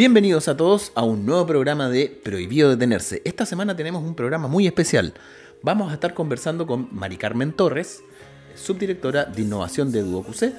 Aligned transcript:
Bienvenidos 0.00 0.48
a 0.48 0.56
todos 0.56 0.92
a 0.94 1.02
un 1.02 1.26
nuevo 1.26 1.46
programa 1.46 1.90
de 1.90 2.08
Prohibido 2.08 2.70
Detenerse. 2.70 3.20
Esta 3.26 3.44
semana 3.44 3.76
tenemos 3.76 4.02
un 4.02 4.14
programa 4.14 4.48
muy 4.48 4.66
especial. 4.66 5.12
Vamos 5.60 5.90
a 5.90 5.92
estar 5.92 6.14
conversando 6.14 6.66
con 6.66 6.88
Mari 6.90 7.18
Carmen 7.18 7.52
Torres, 7.52 8.02
subdirectora 8.54 9.26
de 9.26 9.42
innovación 9.42 9.92
de 9.92 10.00
DuoQC, 10.00 10.54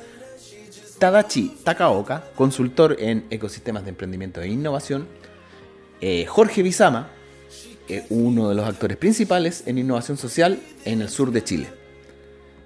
Tadachi 0.99 1.57
Takaoka, 1.63 2.23
consultor 2.35 2.97
en 2.99 3.25
ecosistemas 3.31 3.83
de 3.83 3.89
emprendimiento 3.89 4.41
e 4.41 4.47
innovación, 4.47 5.07
eh, 6.01 6.27
Jorge 6.27 6.61
Bizama, 6.61 7.09
uno 8.11 8.47
de 8.47 8.53
los 8.53 8.67
actores 8.67 8.97
principales 8.97 9.63
en 9.65 9.79
innovación 9.79 10.17
social 10.17 10.59
en 10.85 11.01
el 11.01 11.09
sur 11.09 11.31
de 11.31 11.43
Chile. 11.43 11.67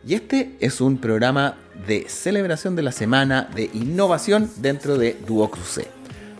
Y 0.05 0.13
este 0.13 0.57
es 0.59 0.81
un 0.81 0.97
programa 0.97 1.57
de 1.87 2.09
celebración 2.09 2.75
de 2.75 2.81
la 2.81 2.91
semana 2.91 3.49
de 3.55 3.69
innovación 3.73 4.51
dentro 4.57 4.97
de 4.97 5.15
DuoQC. 5.25 5.94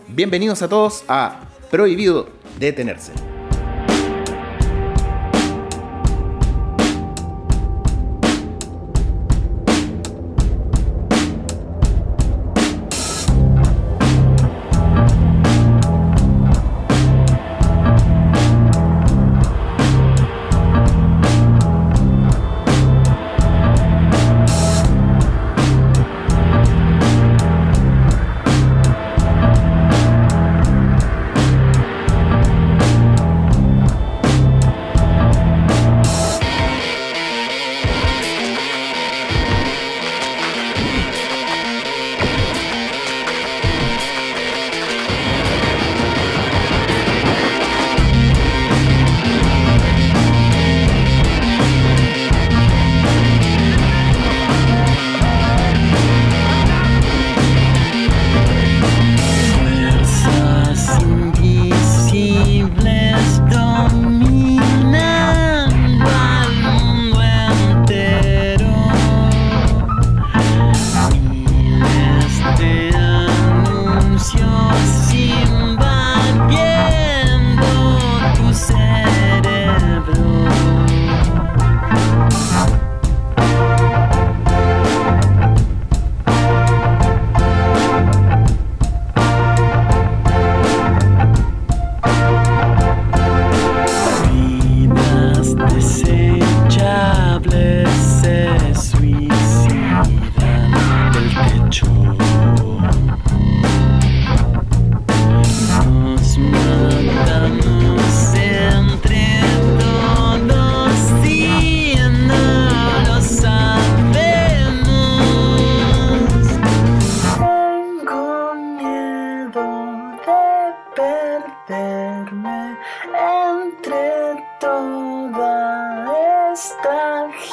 Bienvenidos 0.08 0.62
a 0.62 0.68
todos 0.68 1.04
a 1.08 1.40
Prohibido 1.70 2.28
Detenerse. 2.60 3.35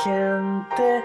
gente. 0.04 1.04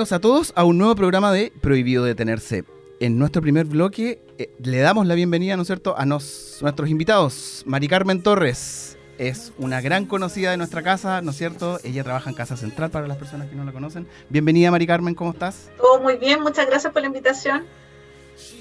Bienvenidos 0.00 0.16
a 0.16 0.22
todos 0.22 0.52
a 0.56 0.64
un 0.64 0.78
nuevo 0.78 0.94
programa 0.94 1.30
de 1.30 1.52
Prohibido 1.60 2.04
Detenerse. 2.04 2.64
En 3.00 3.18
nuestro 3.18 3.42
primer 3.42 3.66
bloque 3.66 4.22
eh, 4.38 4.48
le 4.58 4.78
damos 4.78 5.06
la 5.06 5.14
bienvenida, 5.14 5.56
¿no 5.56 5.62
es 5.62 5.66
cierto?, 5.66 5.94
a 5.94 6.06
nuestros 6.06 6.88
invitados. 6.88 7.64
Mari 7.66 7.86
Carmen 7.86 8.22
Torres 8.22 8.96
es 9.18 9.52
una 9.58 9.82
gran 9.82 10.06
conocida 10.06 10.52
de 10.52 10.56
nuestra 10.56 10.82
casa, 10.82 11.20
¿no 11.20 11.32
es 11.32 11.36
cierto? 11.36 11.80
Ella 11.84 12.02
trabaja 12.02 12.30
en 12.30 12.34
Casa 12.34 12.56
Central 12.56 12.90
para 12.90 13.06
las 13.08 13.18
personas 13.18 13.50
que 13.50 13.56
no 13.56 13.62
la 13.62 13.72
conocen. 13.72 14.06
Bienvenida, 14.30 14.70
Mari 14.70 14.86
Carmen, 14.86 15.14
¿cómo 15.14 15.32
estás? 15.32 15.70
Todo 15.76 16.00
muy 16.00 16.16
bien, 16.16 16.40
muchas 16.40 16.66
gracias 16.66 16.90
por 16.94 17.02
la 17.02 17.08
invitación. 17.08 17.66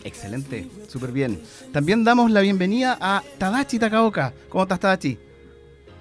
Excelente, 0.03 0.68
súper 0.89 1.13
bien. 1.13 1.41
También 1.71 2.03
damos 2.03 2.31
la 2.31 2.41
bienvenida 2.41 2.97
a 3.00 3.24
Tadachi 3.38 3.80
Takaoka. 3.80 4.33
¿Cómo 4.50 4.63
estás, 4.63 4.81
Tadachi? 4.81 5.18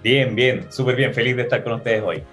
Bien, 0.02 0.34
bien, 0.34 0.66
súper 0.72 0.96
bien, 0.96 1.14
feliz 1.14 1.36
de 1.36 1.42
estar 1.42 1.62
con 1.62 1.74
ustedes 1.74 2.02
hoy. 2.02 2.24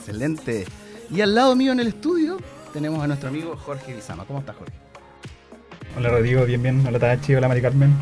Excelente. 0.00 0.66
Y 1.10 1.22
al 1.22 1.34
lado 1.34 1.56
mío 1.56 1.72
en 1.72 1.80
el 1.80 1.88
estudio 1.88 2.38
tenemos 2.72 3.02
a 3.02 3.06
nuestro 3.06 3.30
amigo 3.30 3.56
Jorge 3.56 3.94
Bizama. 3.94 4.24
¿Cómo 4.26 4.40
estás, 4.40 4.56
Jorge? 4.56 4.74
Hola, 5.96 6.10
Rodrigo, 6.10 6.44
bien, 6.44 6.62
bien. 6.62 6.86
Hola, 6.86 6.98
Tadachi. 6.98 7.34
Hola, 7.34 7.48
Mari 7.48 7.62
Carmen. 7.62 7.94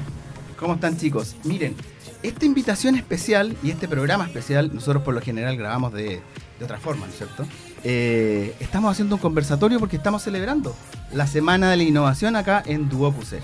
¿Cómo 0.58 0.74
están, 0.74 0.96
chicos? 0.96 1.36
Miren, 1.44 1.76
esta 2.22 2.44
invitación 2.44 2.96
especial 2.96 3.56
y 3.62 3.70
este 3.70 3.86
programa 3.86 4.24
especial, 4.24 4.74
nosotros 4.74 5.04
por 5.04 5.14
lo 5.14 5.20
general 5.20 5.56
grabamos 5.56 5.92
de, 5.92 6.20
otra 6.60 6.78
forma, 6.78 7.06
¿no 7.06 7.12
es 7.12 7.18
cierto? 7.18 7.46
Eh, 7.84 8.56
estamos 8.58 8.90
haciendo 8.90 9.14
un 9.16 9.20
conversatorio 9.20 9.78
porque 9.78 9.96
estamos 9.96 10.22
celebrando 10.22 10.74
la 11.12 11.28
Semana 11.28 11.70
de 11.70 11.76
la 11.76 11.82
Innovación 11.84 12.34
acá 12.34 12.62
en 12.66 12.88
Duopuse. 12.88 13.38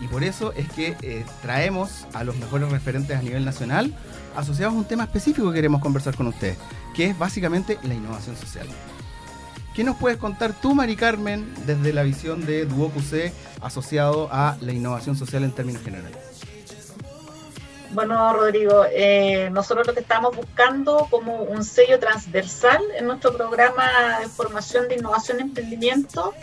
Y 0.00 0.06
por 0.08 0.24
eso 0.24 0.52
es 0.54 0.68
que 0.70 0.96
eh, 1.02 1.24
traemos 1.42 2.06
a 2.14 2.24
los 2.24 2.36
mejores 2.36 2.70
referentes 2.70 3.16
a 3.16 3.22
nivel 3.22 3.44
nacional 3.44 3.92
asociados 4.34 4.74
a 4.74 4.78
un 4.78 4.84
tema 4.84 5.04
específico 5.04 5.50
que 5.50 5.56
queremos 5.56 5.82
conversar 5.82 6.16
con 6.16 6.26
ustedes, 6.28 6.56
que 6.94 7.10
es 7.10 7.18
básicamente 7.18 7.78
la 7.82 7.94
innovación 7.94 8.36
social. 8.36 8.66
¿Qué 9.74 9.84
nos 9.84 9.96
puedes 9.96 10.18
contar 10.18 10.52
tú, 10.52 10.74
Mari 10.74 10.96
Carmen, 10.96 11.54
desde 11.66 11.94
la 11.94 12.02
visión 12.02 12.44
de 12.44 12.66
Duopuse 12.66 13.32
asociado 13.62 14.28
a 14.30 14.56
la 14.60 14.72
innovación 14.72 15.16
social 15.16 15.44
en 15.44 15.52
términos 15.52 15.82
generales? 15.82 16.18
Bueno, 17.92 18.34
Rodrigo, 18.34 18.84
eh, 18.90 19.48
nosotros 19.50 19.86
lo 19.86 19.94
que 19.94 20.00
estamos 20.00 20.36
buscando 20.36 21.06
como 21.10 21.42
un 21.42 21.64
sello 21.64 21.98
transversal 21.98 22.82
en 22.96 23.06
nuestro 23.06 23.34
programa 23.34 24.18
de 24.20 24.28
formación 24.28 24.88
de 24.88 24.96
innovación 24.96 25.38
y 25.38 25.42
emprendimiento 25.42 26.34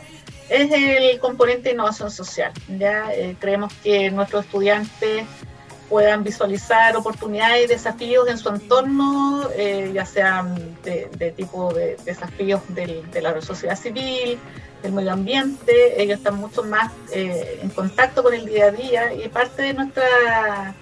es 0.50 0.72
el 0.72 1.20
componente 1.20 1.70
de 1.70 1.76
innovación 1.76 2.10
social. 2.10 2.52
Ya 2.80 3.14
eh, 3.14 3.36
creemos 3.40 3.74
que 3.84 4.10
nuestros 4.10 4.46
estudiantes 4.46 5.26
puedan 5.90 6.24
visualizar 6.24 6.96
oportunidades 6.96 7.66
y 7.66 7.68
desafíos 7.68 8.28
en 8.28 8.38
su 8.38 8.50
entorno, 8.50 9.50
eh, 9.56 9.92
ya 9.94 10.06
sean 10.06 10.78
de, 10.84 11.34
tipo 11.36 11.74
de 11.74 11.98
desafíos 12.06 12.62
de 12.70 13.22
la 13.22 13.42
sociedad 13.42 13.78
civil, 13.78 14.38
del 14.84 14.94
medio 14.94 15.12
ambiente, 15.12 16.02
ellos 16.02 16.20
están 16.20 16.36
mucho 16.36 16.64
más 16.64 16.92
en 17.12 17.70
contacto 17.70 18.24
con 18.24 18.34
el 18.34 18.46
día 18.46 18.68
a 18.68 18.72
día 18.72 19.14
y 19.14 19.28
parte 19.28 19.64
de 19.64 19.74
nuestra 19.74 20.76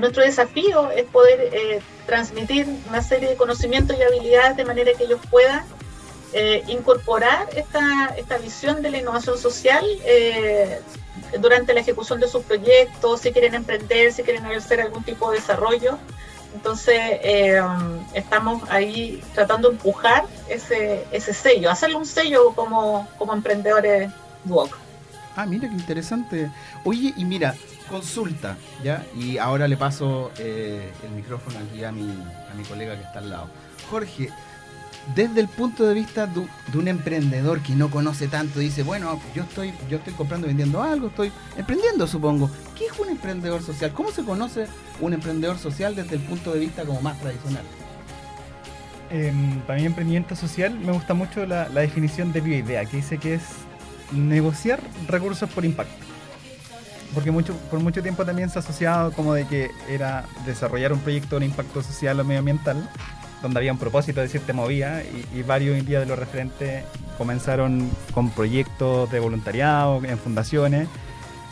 nuestro 0.00 0.22
desafío 0.22 0.90
es 0.90 1.04
poder 1.06 1.50
eh, 1.52 1.80
transmitir 2.06 2.66
una 2.88 3.02
serie 3.02 3.30
de 3.30 3.36
conocimientos 3.36 3.96
y 3.98 4.02
habilidades 4.02 4.56
de 4.56 4.64
manera 4.64 4.92
que 4.96 5.04
ellos 5.04 5.20
puedan 5.30 5.64
eh, 6.32 6.62
incorporar 6.68 7.48
esta, 7.54 8.14
esta 8.16 8.38
visión 8.38 8.82
de 8.82 8.90
la 8.90 8.98
innovación 8.98 9.38
social 9.38 9.84
eh, 10.04 10.80
durante 11.40 11.74
la 11.74 11.80
ejecución 11.80 12.20
de 12.20 12.28
sus 12.28 12.44
proyectos, 12.44 13.20
si 13.20 13.32
quieren 13.32 13.54
emprender, 13.54 14.12
si 14.12 14.22
quieren 14.22 14.46
hacer 14.46 14.80
algún 14.80 15.02
tipo 15.02 15.30
de 15.30 15.38
desarrollo. 15.38 15.98
Entonces, 16.54 17.20
estamos 18.14 18.62
ahí 18.70 19.22
tratando 19.34 19.68
de 19.68 19.74
empujar 19.74 20.24
ese, 20.48 21.04
ese 21.12 21.34
sello, 21.34 21.70
hacerle 21.70 21.96
un 21.96 22.06
sello 22.06 22.52
como, 22.54 23.06
como 23.18 23.34
emprendedores 23.34 24.10
Duoc. 24.44 24.76
Ah, 25.36 25.44
mira 25.44 25.68
qué 25.68 25.74
interesante. 25.74 26.50
Oye, 26.84 27.12
y 27.14 27.24
mira, 27.26 27.54
consulta, 27.90 28.56
¿ya? 28.82 29.04
Y 29.14 29.36
ahora 29.36 29.68
le 29.68 29.76
paso 29.76 30.30
eh, 30.38 30.90
el 31.04 31.10
micrófono 31.10 31.58
aquí 31.58 31.84
a 31.84 31.92
mi, 31.92 32.10
a 32.50 32.54
mi 32.54 32.64
colega 32.64 32.96
que 32.96 33.02
está 33.02 33.18
al 33.18 33.28
lado. 33.28 33.48
Jorge, 33.90 34.30
desde 35.14 35.40
el 35.40 35.48
punto 35.48 35.84
de 35.84 35.94
vista 35.94 36.26
de, 36.26 36.46
un 36.74 36.88
emprendedor 36.88 37.60
que 37.60 37.74
no 37.74 37.90
conoce 37.90 38.28
tanto, 38.28 38.58
dice, 38.58 38.82
bueno, 38.82 39.20
yo 39.34 39.44
estoy, 39.44 39.72
yo 39.88 39.98
estoy 39.98 40.12
comprando 40.14 40.46
vendiendo 40.46 40.82
algo, 40.82 41.08
estoy 41.08 41.32
emprendiendo, 41.56 42.06
supongo. 42.06 42.50
¿Qué 42.76 42.86
es 42.86 42.98
un 42.98 43.08
emprendedor 43.08 43.62
social? 43.62 43.92
¿Cómo 43.92 44.10
se 44.10 44.24
conoce 44.24 44.66
un 45.00 45.12
emprendedor 45.12 45.58
social 45.58 45.94
desde 45.94 46.16
el 46.16 46.22
punto 46.22 46.52
de 46.52 46.60
vista 46.60 46.84
como 46.84 47.00
más 47.00 47.18
tradicional? 47.20 47.64
para 49.68 49.78
mí 49.78 49.86
emprendimiento 49.86 50.34
social 50.34 50.76
me 50.80 50.90
gusta 50.90 51.14
mucho 51.14 51.46
la, 51.46 51.68
la 51.68 51.82
definición 51.82 52.32
de 52.32 52.40
Idea, 52.40 52.84
que 52.86 52.96
dice 52.96 53.18
que 53.18 53.34
es 53.34 53.42
negociar 54.10 54.80
recursos 55.06 55.48
por 55.48 55.64
impacto 55.64 56.06
porque 57.14 57.30
mucho, 57.30 57.54
por 57.70 57.80
mucho 57.80 58.02
tiempo 58.02 58.24
también 58.26 58.50
se 58.50 58.58
ha 58.58 58.60
asociado 58.60 59.12
como 59.12 59.32
de 59.32 59.46
que 59.46 59.70
era 59.88 60.24
desarrollar 60.44 60.92
un 60.92 61.00
proyecto 61.00 61.38
de 61.38 61.46
impacto 61.46 61.82
social 61.82 62.20
o 62.20 62.24
medioambiental, 62.24 62.90
donde 63.42 63.58
había 63.58 63.72
un 63.72 63.78
propósito, 63.78 64.20
de 64.20 64.26
decir, 64.26 64.40
te 64.40 64.52
movía, 64.52 65.02
y, 65.34 65.42
varios 65.42 65.84
día 65.86 66.00
de 66.00 66.06
los 66.06 66.18
referentes 66.18 66.84
comenzaron 67.18 67.90
con 68.12 68.30
proyectos 68.30 69.10
de 69.10 69.20
voluntariado, 69.20 70.02
en 70.04 70.18
fundaciones. 70.18 70.88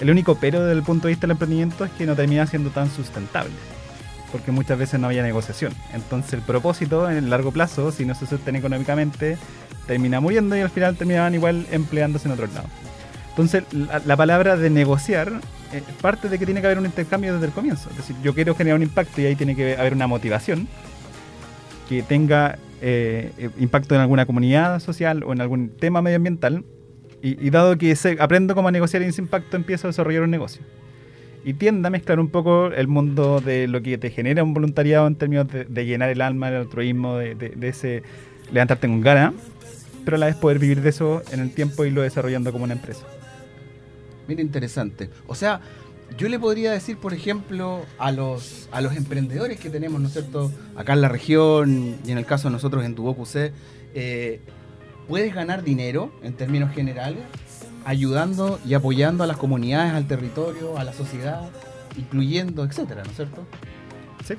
El 0.00 0.10
único 0.10 0.36
pero 0.36 0.60
desde 0.60 0.78
el 0.78 0.82
punto 0.82 1.06
de 1.06 1.12
vista 1.12 1.26
del 1.26 1.32
emprendimiento 1.32 1.84
es 1.84 1.90
que 1.92 2.06
no 2.06 2.16
termina 2.16 2.46
siendo 2.46 2.70
tan 2.70 2.90
sustentable, 2.90 3.52
porque 4.32 4.50
muchas 4.50 4.78
veces 4.78 4.98
no 4.98 5.06
había 5.06 5.22
negociación. 5.22 5.72
Entonces 5.92 6.34
el 6.34 6.42
propósito 6.42 7.08
en 7.08 7.16
el 7.16 7.30
largo 7.30 7.52
plazo, 7.52 7.92
si 7.92 8.04
no 8.04 8.14
se 8.14 8.26
sostiene 8.26 8.58
económicamente, 8.58 9.38
termina 9.86 10.20
muriendo 10.20 10.56
y 10.56 10.60
al 10.60 10.70
final 10.70 10.96
terminaban 10.96 11.34
igual 11.34 11.66
empleándose 11.70 12.28
en 12.28 12.32
otro 12.32 12.46
lado. 12.48 12.68
Entonces, 13.30 13.64
la, 13.72 14.16
palabra 14.16 14.56
de 14.56 14.70
negociar 14.70 15.40
eh, 15.72 15.82
parte 16.00 16.28
de 16.28 16.38
que 16.38 16.44
tiene 16.44 16.60
que 16.60 16.68
haber 16.68 16.78
un 16.78 16.86
intercambio 16.86 17.32
desde 17.34 17.46
el 17.46 17.52
comienzo. 17.52 17.90
Es 17.90 17.96
decir, 17.96 18.14
yo 18.22 18.32
quiero 18.32 18.54
generar 18.54 18.76
un 18.76 18.84
impacto 18.84 19.20
y 19.20 19.26
ahí 19.26 19.34
tiene 19.34 19.56
que 19.56 19.76
haber 19.76 19.94
una 19.94 20.06
motivación 20.06 20.68
que 21.88 22.02
tenga 22.02 22.58
eh, 22.80 23.32
eh, 23.38 23.50
impacto 23.58 23.94
en 23.94 24.02
alguna 24.02 24.26
comunidad 24.26 24.78
social 24.80 25.22
o 25.24 25.32
en 25.32 25.40
algún 25.40 25.70
tema 25.70 26.02
medioambiental. 26.02 26.64
Y, 27.22 27.48
dado 27.48 27.78
que 27.78 27.96
aprendo 28.20 28.54
cómo 28.54 28.70
negociar 28.70 29.00
ese 29.00 29.22
impacto, 29.22 29.56
empiezo 29.56 29.86
a 29.86 29.90
desarrollar 29.90 30.24
un 30.24 30.30
negocio. 30.30 30.60
Y 31.42 31.54
tiende 31.54 31.86
a 31.88 31.90
mezclar 31.90 32.20
un 32.20 32.28
poco 32.28 32.66
el 32.66 32.86
mundo 32.86 33.40
de 33.40 33.66
lo 33.66 33.80
que 33.80 33.96
te 33.96 34.10
genera 34.10 34.44
un 34.44 34.52
voluntariado 34.52 35.06
en 35.06 35.16
términos 35.16 35.46
de, 35.48 35.86
llenar 35.86 36.10
el 36.10 36.20
alma, 36.20 36.50
el 36.50 36.56
altruismo, 36.56 37.16
de, 37.16 37.56
ese 37.62 38.02
levantarte 38.52 38.88
con 38.88 39.00
gana, 39.00 39.32
pero 40.04 40.18
a 40.18 40.20
la 40.20 40.26
vez 40.26 40.36
poder 40.36 40.58
vivir 40.58 40.82
de 40.82 40.90
eso 40.90 41.22
en 41.32 41.40
el 41.40 41.50
tiempo 41.50 41.86
y 41.86 41.90
lo 41.90 42.02
desarrollando 42.02 42.52
como 42.52 42.64
una 42.64 42.74
empresa. 42.74 43.06
Mira, 44.28 44.42
interesante. 44.42 45.08
O 45.26 45.34
sea, 45.34 45.62
yo 46.16 46.28
le 46.28 46.38
podría 46.38 46.72
decir, 46.72 46.98
por 46.98 47.12
ejemplo, 47.14 47.84
a 47.98 48.12
los, 48.12 48.68
a 48.72 48.80
los 48.80 48.96
emprendedores 48.96 49.58
que 49.58 49.70
tenemos, 49.70 50.00
¿no 50.00 50.08
es 50.08 50.12
cierto?, 50.12 50.52
acá 50.76 50.92
en 50.92 51.00
la 51.00 51.08
región 51.08 51.96
y 52.04 52.12
en 52.12 52.18
el 52.18 52.26
caso 52.26 52.48
de 52.48 52.52
nosotros 52.52 52.84
en 52.84 52.94
Tubocu 52.94 53.24
eh, 53.94 54.40
puedes 55.08 55.34
ganar 55.34 55.64
dinero 55.64 56.12
en 56.22 56.34
términos 56.34 56.72
generales 56.72 57.22
ayudando 57.84 58.58
y 58.64 58.74
apoyando 58.74 59.24
a 59.24 59.26
las 59.26 59.36
comunidades, 59.36 59.92
al 59.92 60.06
territorio, 60.06 60.78
a 60.78 60.84
la 60.84 60.92
sociedad, 60.92 61.42
incluyendo, 61.96 62.64
etcétera, 62.64 63.02
¿no 63.04 63.10
es 63.10 63.16
cierto? 63.16 63.46
Sí. 64.24 64.34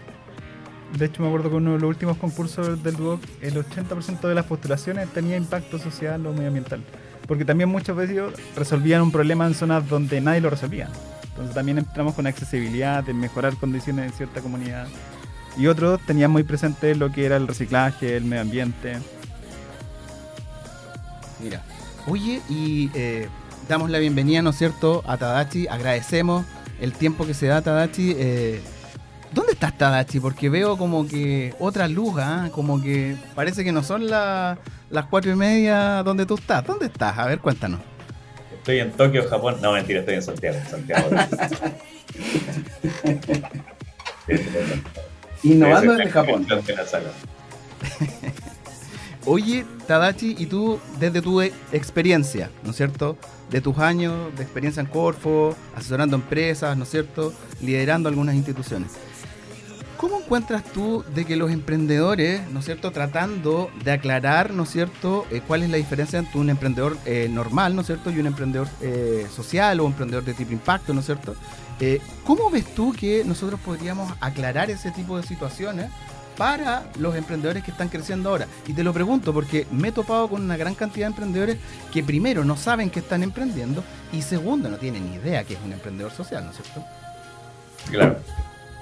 De 0.97 1.05
hecho, 1.05 1.21
me 1.21 1.27
acuerdo 1.27 1.49
que 1.49 1.55
uno 1.55 1.73
de 1.73 1.79
los 1.79 1.89
últimos 1.89 2.17
concursos 2.17 2.81
del 2.81 2.95
Duoc, 2.95 3.21
el 3.41 3.55
80% 3.55 4.21
de 4.21 4.35
las 4.35 4.45
postulaciones 4.45 5.09
tenía 5.09 5.35
impacto 5.35 5.77
social 5.77 6.25
o 6.25 6.33
medioambiental 6.33 6.81
porque 7.27 7.45
también 7.45 7.69
muchos 7.69 7.95
veces 7.95 8.21
resolvían 8.55 9.01
un 9.01 9.11
problema 9.11 9.45
en 9.47 9.53
zonas 9.53 9.87
donde 9.87 10.21
nadie 10.21 10.41
lo 10.41 10.49
resolvía. 10.49 10.89
Entonces 11.35 11.53
también 11.53 11.77
entramos 11.77 12.13
con 12.13 12.27
accesibilidad, 12.27 13.03
de 13.03 13.13
mejorar 13.13 13.57
condiciones 13.57 14.05
en 14.05 14.13
cierta 14.13 14.39
comunidad. 14.39 14.87
Y 15.57 15.67
otros 15.67 15.99
tenían 16.05 16.31
muy 16.31 16.43
presente 16.43 16.95
lo 16.95 17.11
que 17.11 17.25
era 17.25 17.35
el 17.35 17.45
reciclaje, 17.45 18.15
el 18.15 18.23
medio 18.23 18.43
ambiente. 18.43 18.99
Mira, 21.43 21.61
oye, 22.07 22.41
y 22.47 22.89
eh, 22.93 23.27
damos 23.67 23.89
la 23.89 23.99
bienvenida, 23.99 24.41
¿no 24.41 24.51
es 24.51 24.57
cierto?, 24.57 25.03
a 25.05 25.17
Tadachi. 25.17 25.67
Agradecemos 25.67 26.45
el 26.79 26.93
tiempo 26.93 27.25
que 27.25 27.33
se 27.33 27.47
da, 27.47 27.61
Tadachi. 27.61 28.15
Eh, 28.17 28.61
¿Dónde 29.33 29.51
estás, 29.51 29.77
Tadachi? 29.77 30.21
Porque 30.21 30.47
veo 30.47 30.77
como 30.77 31.05
que 31.05 31.53
otra 31.59 31.89
luz, 31.89 32.15
¿ah? 32.17 32.47
como 32.53 32.81
que 32.81 33.17
parece 33.35 33.65
que 33.65 33.73
no 33.73 33.83
son 33.83 34.07
las 34.07 34.57
cuatro 35.09 35.33
y 35.33 35.35
media 35.35 36.01
donde 36.03 36.25
tú 36.25 36.35
estás. 36.35 36.65
¿Dónde 36.65 36.85
estás? 36.85 37.17
A 37.17 37.25
ver, 37.25 37.39
cuéntanos. 37.39 37.81
Estoy 38.65 38.79
en 38.79 38.91
Tokio, 38.93 39.29
Japón. 39.29 39.57
No, 39.61 39.73
mentira, 39.73 39.99
estoy 39.99 40.15
en 40.15 40.23
Santiago. 40.23 40.57
Santiago. 40.67 41.07
Innovando 45.43 45.93
desde 45.93 46.09
Japón. 46.09 46.47
Oye, 49.27 49.65
Tadachi, 49.85 50.35
y 50.39 50.47
tú, 50.47 50.79
desde 50.99 51.21
tu 51.21 51.43
experiencia, 51.43 52.49
¿no 52.63 52.71
es 52.71 52.77
cierto? 52.77 53.19
De 53.51 53.61
tus 53.61 53.77
años 53.77 54.35
de 54.35 54.41
experiencia 54.41 54.81
en 54.81 54.87
Corfo, 54.87 55.55
asesorando 55.75 56.15
empresas, 56.15 56.75
¿no 56.75 56.85
es 56.85 56.89
cierto? 56.89 57.35
Liderando 57.61 58.09
algunas 58.09 58.33
instituciones. 58.33 58.93
¿Cómo 60.05 60.19
encuentras 60.19 60.63
tú 60.63 61.03
de 61.15 61.25
que 61.25 61.35
los 61.35 61.49
emprendedores, 61.49 62.47
¿no 62.51 62.59
es 62.59 62.65
cierto?, 62.65 62.91
tratando 62.91 63.71
de 63.83 63.91
aclarar, 63.91 64.53
¿no 64.53 64.61
es 64.61 64.69
cierto?, 64.69 65.25
eh, 65.31 65.41
cuál 65.47 65.63
es 65.63 65.71
la 65.71 65.77
diferencia 65.77 66.19
entre 66.19 66.39
un 66.39 66.51
emprendedor 66.51 66.95
eh, 67.07 67.27
normal, 67.27 67.73
¿no 67.73 67.81
es 67.81 67.87
cierto?, 67.87 68.11
y 68.11 68.19
un 68.19 68.27
emprendedor 68.27 68.67
eh, 68.81 69.25
social 69.35 69.79
o 69.79 69.85
un 69.85 69.93
emprendedor 69.93 70.23
de 70.23 70.35
tipo 70.35 70.51
impacto, 70.51 70.93
¿no 70.93 70.99
es 70.99 71.07
cierto? 71.07 71.35
¿Cómo 72.23 72.51
ves 72.51 72.65
tú 72.75 72.93
que 72.93 73.23
nosotros 73.25 73.59
podríamos 73.61 74.13
aclarar 74.21 74.69
ese 74.69 74.91
tipo 74.91 75.17
de 75.17 75.23
situaciones 75.23 75.89
para 76.37 76.83
los 76.99 77.15
emprendedores 77.15 77.63
que 77.63 77.71
están 77.71 77.89
creciendo 77.89 78.29
ahora? 78.29 78.45
Y 78.67 78.73
te 78.73 78.83
lo 78.83 78.93
pregunto 78.93 79.33
porque 79.33 79.65
me 79.71 79.87
he 79.87 79.91
topado 79.91 80.27
con 80.27 80.43
una 80.43 80.55
gran 80.55 80.75
cantidad 80.75 81.07
de 81.07 81.13
emprendedores 81.13 81.57
que 81.91 82.03
primero 82.03 82.45
no 82.45 82.57
saben 82.57 82.91
que 82.91 82.99
están 82.99 83.23
emprendiendo 83.23 83.83
y 84.13 84.21
segundo 84.21 84.69
no 84.69 84.77
tienen 84.77 85.09
ni 85.09 85.15
idea 85.15 85.43
que 85.43 85.55
es 85.55 85.59
un 85.65 85.73
emprendedor 85.73 86.11
social, 86.11 86.45
¿no 86.45 86.51
es 86.51 86.57
cierto? 86.57 86.85
Claro. 87.89 88.19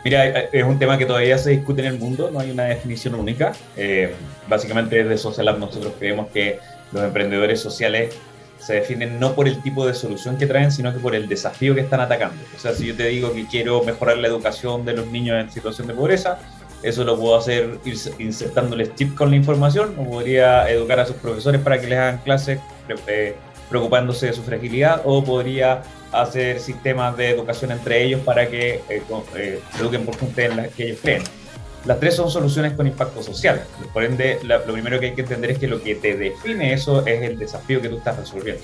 Mira, 0.04 0.28
es 0.28 0.64
un 0.64 0.78
tema 0.78 0.98
que 0.98 1.06
todavía 1.06 1.38
se 1.38 1.52
discute 1.52 1.82
en 1.82 1.88
el 1.88 2.00
mundo, 2.00 2.30
no 2.32 2.40
hay 2.40 2.52
una 2.52 2.66
definición 2.66 3.16
única. 3.16 3.54
Eh, 3.78 4.14
básicamente 4.50 5.04
desde 5.04 5.18
Social 5.18 5.46
Lab 5.46 5.60
nosotros 5.60 5.94
creemos 5.98 6.28
que 6.32 6.60
los 6.92 7.04
emprendedores 7.04 7.62
sociales 7.62 8.14
se 8.60 8.76
definen 8.76 9.20
no 9.20 9.34
por 9.34 9.48
el 9.48 9.62
tipo 9.62 9.86
de 9.86 9.94
solución 9.94 10.38
que 10.38 10.46
traen, 10.46 10.72
sino 10.72 10.94
que 10.94 11.00
por 11.00 11.16
el 11.16 11.28
desafío 11.28 11.76
que 11.76 11.82
están 11.82 12.00
atacando. 12.00 12.42
O 12.56 12.60
sea, 12.60 12.74
si 12.74 12.86
yo 12.88 12.96
te 12.96 13.08
digo 13.08 13.34
que 13.34 13.46
quiero 13.48 13.84
mejorar 13.84 14.18
la 14.18 14.28
educación 14.28 14.86
de 14.86 14.94
los 14.94 15.08
niños 15.08 15.42
en 15.42 15.52
situación 15.52 15.88
de 15.88 15.94
pobreza, 15.94 16.40
eso 16.82 17.04
lo 17.04 17.18
puedo 17.18 17.38
hacer 17.38 17.80
insertándoles 18.20 18.94
chips 18.96 19.14
con 19.14 19.30
la 19.30 19.38
información, 19.38 19.96
o 19.98 20.06
podría 20.06 20.70
educar 20.70 21.00
a 21.00 21.06
sus 21.06 21.16
profesores 21.16 21.62
para 21.62 21.80
que 21.80 21.88
les 21.88 21.98
hagan 21.98 22.18
clases 22.20 22.60
eh, 23.08 23.36
preocupándose 23.74 24.28
de 24.28 24.34
su 24.34 24.44
fragilidad, 24.44 25.02
o 25.04 25.24
podría 25.24 25.82
hacer 26.12 26.60
sistemas 26.60 27.18
de 27.18 27.32
educación 27.32 27.72
entre 27.72 28.04
ellos 28.04 28.22
para 28.22 28.48
que 28.48 28.76
eh, 28.88 29.02
eh, 29.36 29.60
eduquen 29.80 30.06
por 30.06 30.16
gente 30.16 30.46
en 30.46 30.58
la 30.58 30.68
que 30.68 30.90
ellos 30.90 31.00
creen. 31.02 31.24
Las 31.84 32.00
tres 32.00 32.16
son 32.16 32.30
soluciones 32.30 32.74
con 32.74 32.86
impacto 32.86 33.24
social. 33.24 33.64
Por 33.92 34.04
ende, 34.04 34.38
lo 34.44 34.62
primero 34.62 35.00
que 35.00 35.08
hay 35.08 35.16
que 35.16 35.22
entender 35.22 35.50
es 35.52 35.58
que 35.58 35.68
lo 35.68 35.82
que 35.82 35.96
te 35.96 36.16
define 36.16 36.72
eso 36.72 37.04
es 37.04 37.24
el 37.24 37.40
desafío 37.40 37.82
que 37.82 37.90
tú 37.90 37.98
estás 37.98 38.16
resolviendo. 38.16 38.62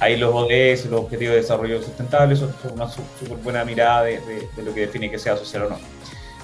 Ahí 0.00 0.16
los 0.16 0.34
ODS, 0.34 0.86
los 0.86 1.02
Objetivos 1.02 1.34
de 1.34 1.42
Desarrollo 1.42 1.80
Sustentable, 1.80 2.34
son, 2.34 2.52
una 2.74 2.88
súper 2.88 3.36
buena 3.44 3.64
mirada 3.64 4.02
de, 4.02 4.20
de, 4.56 4.62
lo 4.64 4.74
que 4.74 4.80
define 4.80 5.08
que 5.08 5.20
sea 5.20 5.36
social 5.36 5.66
o 5.66 5.68
no. 5.70 5.78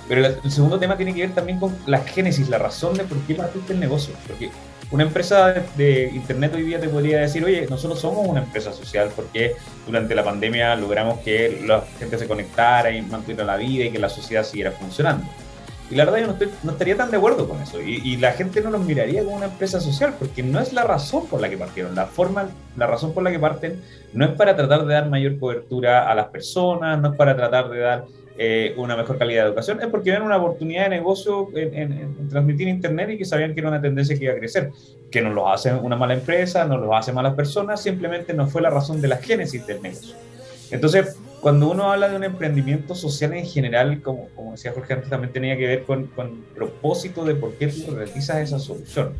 Pero 0.08 0.24
el 0.24 0.52
segundo 0.52 0.78
tema 0.78 0.96
tiene 0.96 1.12
que 1.12 1.22
ver 1.22 1.34
también 1.34 1.58
con 1.58 1.76
la 1.86 1.98
génesis, 1.98 2.48
la 2.48 2.58
razón 2.58 2.94
de 2.94 3.02
por 3.02 3.18
qué 3.26 3.34
partiste 3.34 3.72
el 3.72 3.80
negocio. 3.80 4.14
Porque 4.28 4.50
una 4.90 5.04
empresa 5.04 5.54
de 5.76 6.10
Internet 6.14 6.52
hoy 6.54 6.62
día 6.62 6.80
te 6.80 6.88
podría 6.88 7.20
decir, 7.20 7.44
oye, 7.44 7.66
nosotros 7.68 8.00
somos 8.00 8.26
una 8.26 8.40
empresa 8.42 8.72
social 8.72 9.10
porque 9.14 9.54
durante 9.86 10.14
la 10.14 10.24
pandemia 10.24 10.74
logramos 10.76 11.20
que 11.20 11.62
la 11.66 11.84
gente 11.98 12.18
se 12.18 12.26
conectara 12.26 12.90
y 12.90 13.02
mantuviera 13.02 13.44
la 13.44 13.56
vida 13.56 13.84
y 13.84 13.90
que 13.90 13.98
la 13.98 14.08
sociedad 14.08 14.44
siguiera 14.44 14.72
funcionando. 14.72 15.26
Y 15.90 15.96
la 15.96 16.06
verdad 16.06 16.20
yo 16.20 16.26
no, 16.28 16.52
no 16.62 16.72
estaría 16.72 16.96
tan 16.96 17.10
de 17.10 17.18
acuerdo 17.18 17.46
con 17.48 17.60
eso. 17.60 17.80
Y, 17.80 18.00
y, 18.02 18.16
la 18.16 18.32
gente 18.32 18.62
no 18.62 18.70
nos 18.70 18.80
miraría 18.84 19.22
como 19.22 19.36
una 19.36 19.46
empresa 19.46 19.80
social 19.80 20.14
porque 20.18 20.42
no 20.42 20.58
es 20.58 20.72
la 20.72 20.82
razón 20.82 21.26
por 21.26 21.40
la 21.40 21.50
que 21.50 21.58
partieron. 21.58 21.94
La 21.94 22.06
forma, 22.06 22.48
la 22.76 22.86
razón 22.86 23.12
por 23.12 23.22
la 23.22 23.30
que 23.30 23.38
parten 23.38 23.82
no 24.14 24.24
es 24.24 24.32
para 24.32 24.56
tratar 24.56 24.86
de 24.86 24.94
dar 24.94 25.10
mayor 25.10 25.38
cobertura 25.38 26.10
a 26.10 26.14
las 26.14 26.28
personas, 26.28 26.98
no 27.00 27.12
es 27.12 27.16
para 27.16 27.36
tratar 27.36 27.68
de 27.68 27.80
dar 27.80 28.04
eh, 28.36 28.74
una 28.76 28.96
mejor 28.96 29.16
calidad 29.16 29.42
de 29.42 29.48
educación, 29.48 29.80
es 29.80 29.86
porque 29.86 30.10
ven 30.10 30.22
una 30.22 30.36
oportunidad 30.36 30.84
de 30.84 30.90
negocio 30.90 31.48
en, 31.54 32.28
transmitir 32.28 32.66
Internet 32.66 33.10
y 33.10 33.18
que 33.18 33.24
sabían 33.24 33.54
que 33.54 33.60
era 33.60 33.68
una 33.68 33.80
tendencia 33.80 34.18
que 34.18 34.24
iba 34.24 34.32
a 34.32 34.36
crecer. 34.36 34.70
Que 35.10 35.22
nos 35.22 35.34
lo 35.34 35.48
hace 35.48 35.72
una 35.72 35.96
mala 35.96 36.14
empresa, 36.14 36.64
nos 36.64 36.80
lo 36.80 36.96
hace 36.96 37.12
malas 37.12 37.34
personas, 37.34 37.80
simplemente 37.82 38.34
no 38.34 38.48
fue 38.48 38.60
la 38.60 38.70
razón 38.70 39.00
de 39.00 39.08
la 39.08 39.18
génesis 39.18 39.64
del 39.66 39.80
negocio. 39.80 40.16
Entonces, 40.72 41.16
cuando 41.40 41.70
uno 41.70 41.92
habla 41.92 42.08
de 42.08 42.16
un 42.16 42.24
emprendimiento 42.24 42.94
social 42.94 43.34
en 43.34 43.46
general, 43.46 44.02
como, 44.02 44.28
como 44.30 44.52
decía 44.52 44.72
Jorge 44.72 44.94
antes, 44.94 45.10
también 45.10 45.32
tenía 45.32 45.56
que 45.56 45.66
ver 45.66 45.82
con, 45.84 46.06
con 46.08 46.26
el 46.26 46.54
propósito 46.54 47.24
de 47.24 47.36
por 47.36 47.52
qué 47.54 47.68
tú 47.68 47.94
realizas 47.94 48.38
esa 48.38 48.58
solución. 48.58 49.12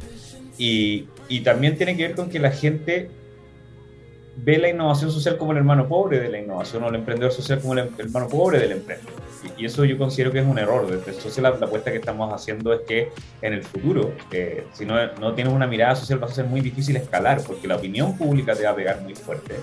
Y, 0.58 1.06
y 1.28 1.40
también 1.40 1.76
tiene 1.76 1.96
que 1.96 2.08
ver 2.08 2.16
con 2.16 2.30
que 2.30 2.38
la 2.40 2.50
gente 2.50 3.10
ve 4.36 4.58
la 4.58 4.68
innovación 4.68 5.10
social 5.10 5.36
como 5.36 5.52
el 5.52 5.58
hermano 5.58 5.86
pobre 5.88 6.20
de 6.20 6.28
la 6.28 6.38
innovación 6.38 6.82
o 6.84 6.88
el 6.88 6.94
emprendedor 6.96 7.32
social 7.32 7.60
como 7.60 7.74
el 7.74 7.90
hermano 7.98 8.28
pobre 8.28 8.58
del 8.58 8.72
emprendedor. 8.72 9.12
Y, 9.58 9.66
eso 9.66 9.84
yo 9.84 9.98
considero 9.98 10.32
que 10.32 10.40
es 10.40 10.46
un 10.46 10.58
error. 10.58 10.86
Desde 10.90 11.20
social 11.20 11.42
la, 11.42 11.66
apuesta 11.66 11.90
que 11.90 11.98
estamos 11.98 12.32
haciendo 12.32 12.72
es 12.72 12.80
que 12.80 13.10
en 13.42 13.52
el 13.52 13.62
futuro, 13.62 14.12
eh, 14.32 14.66
si 14.72 14.84
no, 14.84 14.94
no 15.20 15.34
tienes 15.34 15.52
una 15.52 15.66
mirada 15.66 15.94
social, 15.94 16.22
va 16.22 16.26
a 16.26 16.30
ser 16.30 16.46
muy 16.46 16.60
difícil 16.60 16.96
escalar 16.96 17.42
porque 17.46 17.68
la 17.68 17.76
opinión 17.76 18.16
pública 18.16 18.54
te 18.54 18.64
va 18.64 18.70
a 18.70 18.76
pegar 18.76 19.02
muy 19.02 19.14
fuerte. 19.14 19.54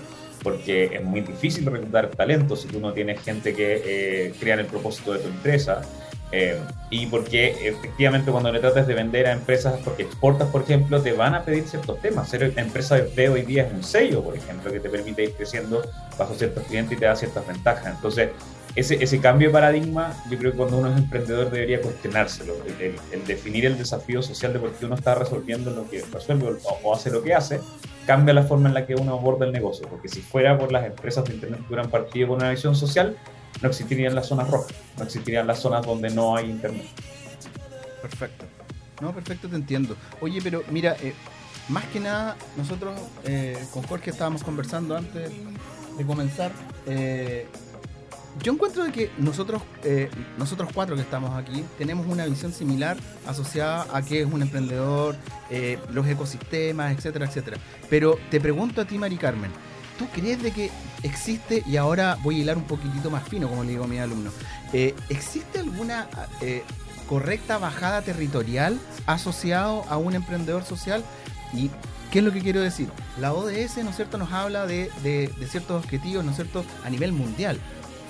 Porque 0.42 0.96
es 0.96 1.04
muy 1.04 1.20
difícil 1.20 1.66
reclutar 1.66 2.08
talento 2.08 2.56
si 2.56 2.66
tú 2.66 2.80
no 2.80 2.92
tienes 2.92 3.20
gente 3.22 3.54
que 3.54 3.82
eh, 3.84 4.34
crea 4.40 4.56
el 4.56 4.66
propósito 4.66 5.12
de 5.12 5.20
tu 5.20 5.28
empresa. 5.28 5.82
Eh, 6.34 6.58
y 6.88 7.06
porque 7.06 7.68
efectivamente 7.68 8.32
cuando 8.32 8.50
le 8.50 8.58
tratas 8.58 8.86
de 8.86 8.94
vender 8.94 9.26
a 9.26 9.32
empresas 9.32 9.78
porque 9.84 10.04
exportas, 10.04 10.48
por 10.48 10.62
ejemplo, 10.62 11.00
te 11.02 11.12
van 11.12 11.34
a 11.34 11.44
pedir 11.44 11.64
ciertos 11.68 12.00
temas. 12.00 12.28
Ser 12.28 12.54
empresa 12.56 12.96
de 12.96 13.28
hoy 13.28 13.42
día 13.42 13.64
es 13.64 13.72
un 13.72 13.84
sello, 13.84 14.22
por 14.24 14.34
ejemplo, 14.34 14.72
que 14.72 14.80
te 14.80 14.88
permite 14.88 15.24
ir 15.24 15.32
creciendo 15.34 15.82
bajo 16.18 16.34
ciertos 16.34 16.64
clientes 16.64 16.96
y 16.96 17.00
te 17.00 17.06
da 17.06 17.14
ciertas 17.14 17.46
ventajas. 17.46 17.94
Entonces, 17.94 18.30
ese, 18.74 19.02
ese 19.04 19.20
cambio 19.20 19.48
de 19.48 19.52
paradigma, 19.52 20.16
yo 20.30 20.38
creo 20.38 20.52
que 20.52 20.56
cuando 20.56 20.78
uno 20.78 20.90
es 20.90 20.96
emprendedor 20.96 21.50
debería 21.50 21.82
cuestionárselo, 21.82 22.54
el, 22.80 23.26
definir 23.26 23.66
el 23.66 23.76
desafío 23.76 24.22
social 24.22 24.54
de 24.54 24.58
por 24.58 24.72
qué 24.72 24.86
uno 24.86 24.94
está 24.94 25.14
resolviendo 25.14 25.70
lo 25.70 25.88
que 25.90 26.02
resuelve 26.10 26.56
o, 26.82 26.94
hace 26.94 27.10
lo 27.10 27.22
que 27.22 27.34
hace, 27.34 27.60
cambia 28.06 28.32
la 28.32 28.44
forma 28.44 28.68
en 28.68 28.74
la 28.74 28.86
que 28.86 28.94
uno 28.94 29.12
aborda 29.12 29.44
el 29.44 29.52
negocio, 29.52 29.86
porque 29.88 30.08
si 30.08 30.22
fuera 30.22 30.58
por 30.58 30.72
las 30.72 30.86
empresas 30.86 31.24
de 31.26 31.34
Internet 31.34 31.60
que 31.60 31.66
hubieran 31.66 31.90
partido 31.90 32.28
con 32.28 32.36
una 32.36 32.50
visión 32.50 32.74
social, 32.74 33.16
no 33.60 33.68
existirían 33.68 34.14
las 34.14 34.26
zonas 34.26 34.50
rojas, 34.50 34.74
no 34.96 35.04
existirían 35.04 35.46
las 35.46 35.60
zonas 35.60 35.84
donde 35.86 36.10
no 36.10 36.36
hay 36.36 36.50
internet. 36.50 36.86
Perfecto. 38.00 38.44
No, 39.00 39.12
perfecto, 39.12 39.48
te 39.48 39.56
entiendo. 39.56 39.96
Oye, 40.20 40.40
pero 40.42 40.62
mira, 40.70 40.96
eh, 41.02 41.12
más 41.68 41.84
que 41.86 41.98
nada, 41.98 42.36
nosotros 42.56 42.98
eh, 43.24 43.58
con 43.72 43.82
Jorge 43.82 44.10
estábamos 44.10 44.44
conversando 44.44 44.96
antes 44.96 45.30
de 45.98 46.06
comenzar. 46.06 46.52
Eh, 46.86 47.46
yo 48.42 48.52
encuentro 48.52 48.84
de 48.84 48.92
que 48.92 49.10
nosotros, 49.18 49.60
nosotros 50.38 50.70
cuatro 50.72 50.96
que 50.96 51.02
estamos 51.02 51.36
aquí, 51.36 51.64
tenemos 51.76 52.06
una 52.06 52.24
visión 52.24 52.50
similar 52.50 52.96
asociada 53.26 53.86
a 53.92 54.00
qué 54.00 54.22
es 54.22 54.26
un 54.26 54.40
emprendedor, 54.40 55.16
los 55.90 56.06
ecosistemas, 56.06 56.96
etcétera, 56.96 57.26
etcétera. 57.26 57.58
Pero 57.90 58.18
te 58.30 58.40
pregunto 58.40 58.80
a 58.80 58.86
ti, 58.86 58.96
Mari 58.96 59.18
Carmen, 59.18 59.50
¿tú 59.98 60.06
crees 60.12 60.42
de 60.42 60.52
que 60.52 60.70
existe, 61.02 61.62
y 61.66 61.76
ahora 61.76 62.18
voy 62.22 62.36
a 62.36 62.38
hilar 62.40 62.56
un 62.56 62.64
poquitito 62.64 63.10
más 63.10 63.28
fino, 63.28 63.48
como 63.48 63.64
le 63.64 63.70
digo 63.70 63.84
a 63.84 63.88
mis 63.88 64.00
alumnos, 64.00 64.32
eh, 64.72 64.94
¿existe 65.08 65.58
alguna 65.58 66.08
eh, 66.40 66.62
correcta 67.08 67.58
bajada 67.58 68.02
territorial 68.02 68.78
asociado 69.06 69.84
a 69.88 69.96
un 69.96 70.14
emprendedor 70.14 70.64
social? 70.64 71.04
¿Y 71.52 71.70
qué 72.10 72.20
es 72.20 72.24
lo 72.24 72.32
que 72.32 72.40
quiero 72.40 72.60
decir? 72.60 72.88
La 73.20 73.32
ODS, 73.32 73.78
¿no 73.78 73.90
es 73.90 73.96
cierto?, 73.96 74.18
nos 74.18 74.32
habla 74.32 74.66
de, 74.66 74.90
ciertos 75.50 75.84
objetivos, 75.84 76.24
¿no 76.24 76.30
es 76.30 76.36
cierto?, 76.36 76.64
a 76.84 76.90
nivel 76.90 77.12
mundial. 77.12 77.58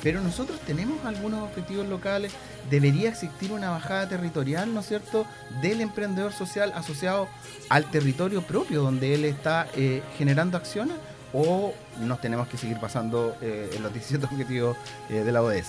Pero 0.03 0.21
nosotros 0.21 0.59
tenemos 0.67 1.05
algunos 1.05 1.45
objetivos 1.45 1.87
locales. 1.87 2.33
Debería 2.69 3.09
existir 3.09 3.53
una 3.53 3.71
bajada 3.71 4.09
territorial, 4.09 4.75
¿no 4.75 4.81
es 4.81 4.87
cierto?, 4.87 5.27
del 5.61 5.81
emprendedor 5.81 6.33
social 6.33 6.73
asociado 6.75 7.29
al 7.69 7.85
territorio 7.85 8.43
propio 8.43 8.83
donde 8.83 9.15
él 9.15 9.25
está 9.25 9.69
eh, 9.77 10.03
generando 10.19 10.57
acciones 10.57 10.97
o 11.33 11.73
nos 12.01 12.21
tenemos 12.21 12.49
que 12.49 12.57
seguir 12.57 12.79
pasando 12.79 13.37
eh, 13.41 13.71
en 13.75 13.83
los 13.83 13.93
17 13.95 14.25
objetivos 14.27 14.77
eh, 15.09 15.25
de 15.25 15.33
la 15.33 15.43
ODS? 15.43 15.69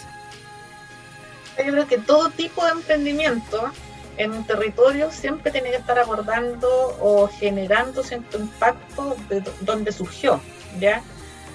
Yo 1.58 1.72
creo 1.72 1.88
que 1.88 1.98
todo 2.00 2.29
tipo 2.32 2.65
de 2.65 2.72
emprendimiento 2.72 3.72
en 4.17 4.32
un 4.32 4.46
territorio 4.46 5.12
siempre 5.12 5.51
tiene 5.51 5.72
que 5.72 5.77
estar 5.77 5.98
abordando 5.98 6.98
o 7.00 7.27
generando 7.27 8.03
cierto 8.03 8.38
impacto 8.38 9.15
de 9.29 9.43
donde 9.62 9.91
surgió, 9.91 10.39
¿ya? 10.79 11.01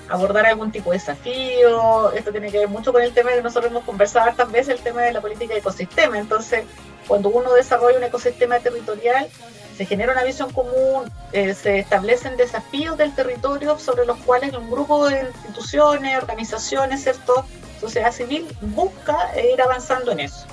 Abordar 0.08 0.46
algún 0.46 0.72
tipo 0.72 0.90
de 0.90 0.98
desafío, 0.98 2.12
esto 2.12 2.30
tiene 2.32 2.50
que 2.50 2.58
ver 2.58 2.68
mucho 2.68 2.92
con 2.92 3.02
el 3.02 3.12
tema 3.12 3.32
que 3.32 3.42
nosotros 3.42 3.70
hemos 3.70 3.84
conversado 3.84 4.26
hartas 4.26 4.50
veces, 4.50 4.76
el 4.76 4.80
tema 4.80 5.02
de 5.02 5.12
la 5.12 5.20
política 5.20 5.52
de 5.52 5.60
ecosistema. 5.60 6.18
Entonces, 6.18 6.64
cuando 7.06 7.28
uno 7.28 7.52
desarrolla 7.52 7.98
un 7.98 8.04
ecosistema 8.04 8.58
territorial, 8.58 9.28
se 9.78 9.86
genera 9.86 10.10
una 10.10 10.24
visión 10.24 10.50
común, 10.50 11.08
eh, 11.30 11.54
se 11.54 11.78
establecen 11.78 12.36
desafíos 12.36 12.98
del 12.98 13.14
territorio 13.14 13.78
sobre 13.78 14.04
los 14.06 14.18
cuales 14.18 14.52
un 14.52 14.68
grupo 14.68 15.08
de 15.08 15.20
instituciones, 15.20 16.18
organizaciones, 16.18 17.04
¿cierto? 17.04 17.44
sociedad 17.80 18.10
civil 18.10 18.44
busca 18.60 19.30
ir 19.40 19.62
avanzando 19.62 20.10
en 20.10 20.18
eso. 20.18 20.46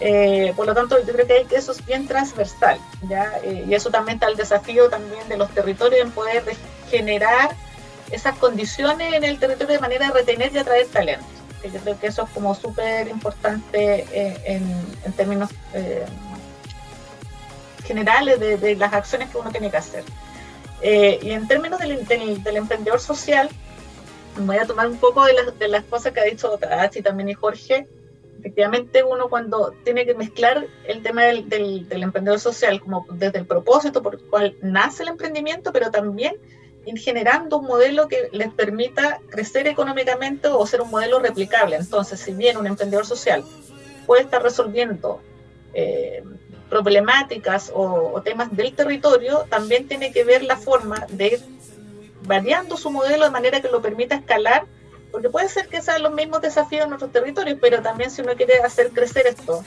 Eh, 0.00 0.52
por 0.56 0.66
lo 0.66 0.74
tanto, 0.74 0.98
yo 0.98 1.12
creo 1.12 1.46
que 1.46 1.54
eso 1.54 1.70
es 1.70 1.86
bien 1.86 2.08
transversal, 2.08 2.80
¿ya? 3.08 3.38
Eh, 3.44 3.66
y 3.68 3.74
eso 3.74 3.88
también 3.88 4.16
está 4.16 4.26
el 4.26 4.36
desafío 4.36 4.88
también 4.88 5.28
de 5.28 5.36
los 5.36 5.48
territorios 5.50 6.00
en 6.04 6.10
poder 6.10 6.42
generar 6.90 7.50
esas 8.10 8.36
condiciones 8.36 9.14
en 9.14 9.22
el 9.22 9.38
territorio 9.38 9.74
de 9.74 9.78
manera 9.78 10.08
de 10.08 10.12
retener 10.12 10.52
y 10.52 10.58
atraer 10.58 10.88
talento. 10.88 11.24
yo 11.62 11.78
creo 11.78 12.00
que 12.00 12.08
eso 12.08 12.24
es 12.24 12.30
como 12.30 12.52
súper 12.56 13.06
importante 13.06 14.06
en, 14.44 15.12
términos 15.12 15.50
generales 17.90 18.38
de, 18.38 18.76
las 18.76 18.92
acciones 18.92 19.30
que 19.30 19.38
uno 19.38 19.50
tiene 19.50 19.68
que 19.68 19.78
hacer. 19.78 20.04
Eh, 20.80 21.18
y 21.20 21.30
en 21.32 21.48
términos 21.48 21.80
del, 21.80 22.06
del, 22.06 22.56
emprendedor 22.56 23.00
social, 23.00 23.48
voy 24.38 24.58
a 24.58 24.64
tomar 24.64 24.86
un 24.86 24.96
poco 24.96 25.24
de 25.24 25.32
las, 25.32 25.58
de 25.58 25.66
las 25.66 25.82
cosas 25.84 26.12
que 26.12 26.20
ha 26.20 26.24
dicho 26.24 26.56
Tachi 26.56 27.02
también 27.02 27.30
y 27.30 27.34
Jorge. 27.34 27.88
efectivamente 28.38 29.02
uno 29.02 29.28
cuando 29.28 29.74
tiene 29.82 30.06
que 30.06 30.14
mezclar 30.14 30.68
el 30.86 31.02
tema 31.02 31.24
del, 31.24 31.48
del, 31.48 32.02
emprendedor 32.02 32.38
social 32.38 32.80
como 32.80 33.04
desde 33.10 33.40
el 33.40 33.46
propósito 33.46 34.00
por 34.04 34.14
el 34.14 34.20
cual 34.20 34.56
nace 34.62 35.02
el 35.02 35.08
emprendimiento, 35.08 35.72
pero 35.72 35.90
también 35.90 36.36
generando 36.96 37.58
un 37.58 37.66
modelo 37.66 38.06
que 38.06 38.28
les 38.32 38.52
permita 38.52 39.20
crecer 39.30 39.66
económicamente 39.66 40.46
o 40.48 40.64
ser 40.64 40.80
un 40.80 40.90
modelo 40.90 41.18
replicable. 41.18 41.74
Entonces, 41.76 42.20
si 42.20 42.32
bien 42.32 42.56
un 42.56 42.66
emprendedor 42.66 43.04
social 43.04 43.44
puede 44.06 44.22
estar 44.22 44.42
resolviendo 44.42 45.20
eh, 45.74 46.22
problemáticas 46.70 47.70
o, 47.74 48.22
temas 48.22 48.54
del 48.56 48.72
territorio, 48.74 49.44
también 49.50 49.88
tiene 49.88 50.12
que 50.12 50.24
ver 50.24 50.42
la 50.44 50.56
forma 50.56 51.06
de 51.10 51.26
ir 51.26 51.40
variando 52.22 52.76
su 52.76 52.90
modelo 52.90 53.24
de 53.24 53.30
manera 53.30 53.60
que 53.60 53.68
lo 53.68 53.82
permita 53.82 54.14
escalar, 54.14 54.64
porque 55.10 55.28
puede 55.28 55.48
ser 55.48 55.68
que 55.68 55.82
sean 55.82 56.02
los 56.02 56.14
mismos 56.14 56.40
desafíos 56.40 56.86
en 56.86 56.92
otros 56.92 57.10
territorios, 57.10 57.58
pero 57.60 57.82
también 57.82 58.10
si 58.10 58.22
uno 58.22 58.34
quiere 58.34 58.58
hacer 58.60 58.90
crecer 58.90 59.26
esto 59.26 59.62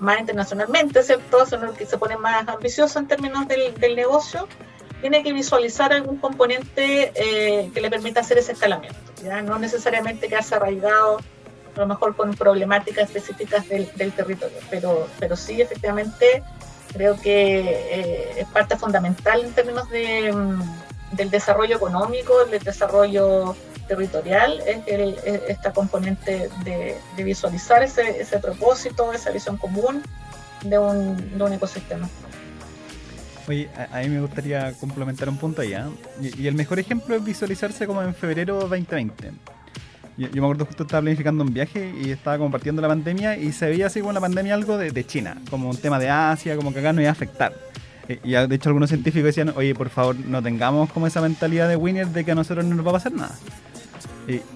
más 0.00 0.20
internacionalmente, 0.20 1.02
¿cierto? 1.02 1.46
Si 1.46 1.54
uno 1.54 1.72
se 1.74 1.98
pone 1.98 2.16
más 2.16 2.46
ambicioso 2.48 2.98
en 2.98 3.06
términos 3.06 3.46
del, 3.48 3.96
negocio, 3.96 4.46
tiene 5.00 5.22
que 5.22 5.32
visualizar 5.32 5.92
algún 5.92 6.18
componente 6.18 7.12
eh, 7.14 7.70
que 7.72 7.80
le 7.80 7.90
permita 7.90 8.20
hacer 8.20 8.38
ese 8.38 8.52
escalamiento, 8.52 8.98
¿ya? 9.22 9.40
no 9.40 9.58
necesariamente 9.58 10.28
quedarse 10.28 10.56
arraigado 10.56 11.18
a 11.74 11.80
lo 11.80 11.86
mejor 11.86 12.14
con 12.16 12.34
problemáticas 12.34 13.04
específicas 13.04 13.68
del, 13.68 13.88
territorio, 13.88 14.58
pero, 14.70 15.08
pero 15.18 15.36
sí, 15.36 15.60
efectivamente, 15.60 16.42
creo 16.92 17.20
que 17.20 17.60
eh, 17.60 18.40
es 18.40 18.46
parte 18.48 18.76
fundamental 18.76 19.44
en 19.44 19.52
términos 19.52 19.88
de, 19.90 20.32
mm, 20.32 20.62
del 21.16 21.30
desarrollo 21.30 21.76
económico, 21.76 22.44
del 22.44 22.62
desarrollo 22.62 23.56
territorial, 23.88 24.62
es, 24.66 24.82
esta 25.48 25.72
componente 25.72 26.48
de, 26.64 26.96
visualizar 27.22 27.82
ese, 27.82 28.20
ese, 28.20 28.38
propósito, 28.38 29.12
esa 29.12 29.30
visión 29.30 29.56
común 29.56 30.02
de 30.62 30.78
un, 30.78 31.36
de 31.36 31.44
un 31.44 31.52
ecosistema. 31.52 32.08
Oye, 33.46 33.68
a, 33.92 33.98
mí 34.00 34.08
me 34.08 34.20
gustaría 34.20 34.72
complementar 34.74 35.28
un 35.28 35.36
punto 35.36 35.60
allá. 35.60 35.88
Y, 36.18 36.42
y, 36.42 36.48
el 36.48 36.54
mejor 36.54 36.78
ejemplo 36.78 37.14
es 37.14 37.22
visualizarse 37.22 37.86
como 37.86 38.02
en 38.02 38.14
febrero 38.14 38.60
2020. 38.60 39.32
Yo, 40.16 40.28
me 40.32 40.38
acuerdo 40.38 40.66
justo 40.66 40.84
estaba 40.84 41.02
planificando 41.02 41.42
un 41.42 41.52
viaje 41.52 41.92
y 42.00 42.10
estaba 42.10 42.38
compartiendo 42.38 42.80
la 42.80 42.88
pandemia 42.88 43.36
y 43.36 43.52
se 43.52 43.66
veía 43.66 43.86
así 43.86 44.00
como 44.00 44.12
la 44.12 44.20
pandemia 44.20 44.54
algo 44.54 44.78
de, 44.78 45.06
China, 45.06 45.36
como 45.50 45.68
un 45.68 45.76
tema 45.76 45.98
de 45.98 46.08
Asia, 46.08 46.56
como 46.56 46.72
que 46.72 46.80
acá 46.80 46.92
no 46.92 47.00
iba 47.00 47.10
a 47.10 47.12
afectar. 47.12 47.52
Eh, 48.08 48.20
y 48.22 48.32
de 48.32 48.54
hecho 48.54 48.68
algunos 48.68 48.90
científicos 48.90 49.26
decían, 49.26 49.52
oye, 49.56 49.74
por 49.74 49.88
favor, 49.88 50.16
no 50.16 50.42
tengamos 50.42 50.92
como 50.92 51.06
esa 51.06 51.20
mentalidad 51.20 51.68
de 51.68 51.76
winner 51.76 52.06
de 52.08 52.24
que 52.24 52.32
a 52.32 52.34
nosotros 52.34 52.64
no 52.64 52.74
nos 52.74 52.86
va 52.86 52.90
a 52.90 52.94
pasar 52.94 53.12
nada. 53.12 53.34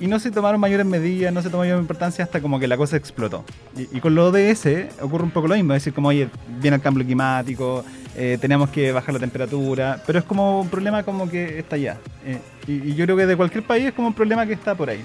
Y, 0.01 0.07
no 0.07 0.19
se 0.19 0.31
tomaron 0.31 0.61
mayores 0.61 0.87
medidas, 0.87 1.33
no 1.33 1.43
se 1.43 1.51
tomó 1.51 1.63
mayor 1.63 1.79
importancia 1.79 2.25
hasta 2.25 2.41
como 2.41 2.59
que 2.59 2.67
la 2.67 2.77
cosa 2.77 2.97
explotó. 2.97 3.45
Y, 3.77 4.01
con 4.01 4.15
lo 4.15 4.29
ODS 4.29 4.67
ocurre 5.03 5.25
un 5.25 5.31
poco 5.31 5.49
lo 5.49 5.57
mismo, 5.57 5.75
es 5.75 5.83
decir, 5.83 5.93
como, 5.93 6.09
oye, 6.09 6.29
viene 6.61 6.77
el 6.77 6.83
cambio 6.83 7.05
climático, 7.05 7.85
eh, 8.17 8.39
tenemos 8.41 8.71
que 8.71 8.93
bajar 8.93 9.13
la 9.13 9.21
temperatura, 9.21 10.03
pero 10.07 10.19
es 10.19 10.25
como 10.25 10.61
un 10.61 10.69
problema 10.69 11.03
como 11.03 11.29
que 11.29 11.59
está 11.59 11.77
allá. 11.77 11.99
Eh, 12.25 12.39
y, 12.67 12.95
yo 12.95 13.05
creo 13.05 13.17
que 13.17 13.27
de 13.27 13.37
cualquier 13.37 13.65
país 13.65 13.87
es 13.87 13.93
como 13.93 14.09
un 14.09 14.15
problema 14.15 14.47
que 14.47 14.55
está 14.55 14.75
por 14.75 14.89
ahí. 14.89 15.03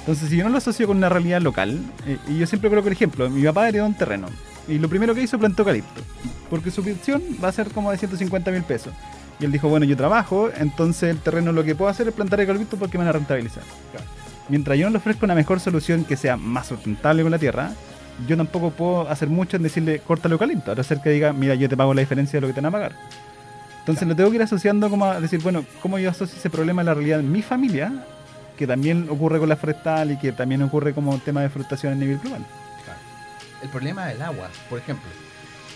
Entonces, 0.00 0.28
si 0.28 0.36
yo 0.36 0.44
no 0.44 0.50
lo 0.50 0.58
asocio 0.58 0.86
con 0.86 0.96
una 0.96 1.08
realidad 1.08 1.40
local, 1.40 1.78
eh, 2.06 2.18
y 2.28 2.38
yo 2.38 2.46
siempre 2.46 2.70
creo, 2.70 2.82
por 2.82 2.92
ejemplo, 2.92 3.28
mi 3.30 3.44
papá 3.44 3.68
heredó 3.68 3.86
un 3.86 3.94
terreno, 3.94 4.28
y 4.66 4.78
lo 4.78 4.88
primero 4.88 5.14
que 5.14 5.22
hizo 5.22 5.38
plantó 5.38 5.62
eucalipto, 5.62 6.00
porque 6.48 6.70
su 6.70 6.80
opción 6.80 7.22
va 7.42 7.48
a 7.48 7.52
ser 7.52 7.68
como 7.70 7.90
de 7.90 7.98
150 7.98 8.50
mil 8.50 8.62
pesos. 8.62 8.92
Y 9.38 9.44
él 9.44 9.52
dijo, 9.52 9.68
bueno, 9.68 9.86
yo 9.86 9.96
trabajo, 9.96 10.50
entonces 10.56 11.10
el 11.10 11.18
terreno 11.18 11.52
lo 11.52 11.64
que 11.64 11.74
puedo 11.74 11.90
hacer 11.90 12.08
es 12.08 12.14
plantar 12.14 12.40
eucalipto 12.40 12.76
porque 12.76 12.98
me 12.98 13.04
van 13.04 13.08
a 13.08 13.12
rentabilizar. 13.12 13.62
Mientras 14.48 14.76
yo 14.78 14.86
no 14.86 14.90
le 14.90 14.98
ofrezco 14.98 15.24
una 15.24 15.34
mejor 15.34 15.60
solución 15.60 16.04
que 16.04 16.16
sea 16.16 16.36
más 16.36 16.66
sustentable 16.66 17.22
con 17.22 17.30
la 17.30 17.38
tierra, 17.38 17.72
yo 18.28 18.36
tampoco 18.36 18.70
puedo 18.70 19.08
hacer 19.08 19.28
mucho 19.28 19.56
en 19.56 19.62
decirle, 19.62 20.00
corta 20.00 20.28
el 20.28 20.32
eucalipto, 20.32 20.72
a 20.72 20.82
ser 20.82 21.00
que 21.00 21.10
diga, 21.10 21.32
mira, 21.32 21.54
yo 21.54 21.68
te 21.68 21.76
pago 21.76 21.94
la 21.94 22.00
diferencia 22.00 22.36
de 22.36 22.42
lo 22.42 22.46
que 22.48 22.54
te 22.54 22.60
van 22.60 22.66
a 22.66 22.70
pagar. 22.70 22.92
Entonces 23.80 24.06
lo 24.06 24.14
tengo 24.14 24.30
que 24.30 24.36
ir 24.36 24.42
asociando 24.42 24.90
como 24.90 25.06
a 25.06 25.20
decir, 25.20 25.40
bueno, 25.42 25.64
¿cómo 25.80 25.98
yo 25.98 26.10
asocio 26.10 26.36
ese 26.38 26.50
problema 26.50 26.82
a 26.82 26.84
la 26.84 26.94
realidad 26.94 27.20
en 27.20 27.32
mi 27.32 27.42
familia 27.42 28.04
que 28.60 28.66
también 28.66 29.08
ocurre 29.08 29.38
con 29.38 29.48
la 29.48 29.56
forestal 29.56 30.10
y 30.10 30.18
que 30.18 30.32
también 30.32 30.60
ocurre 30.60 30.92
como 30.92 31.16
tema 31.20 31.40
de 31.40 31.48
frustración 31.48 31.94
a 31.94 31.96
nivel 31.96 32.18
global. 32.18 32.44
El 33.62 33.70
problema 33.70 34.04
del 34.04 34.20
agua, 34.20 34.50
por 34.68 34.78
ejemplo. 34.78 35.08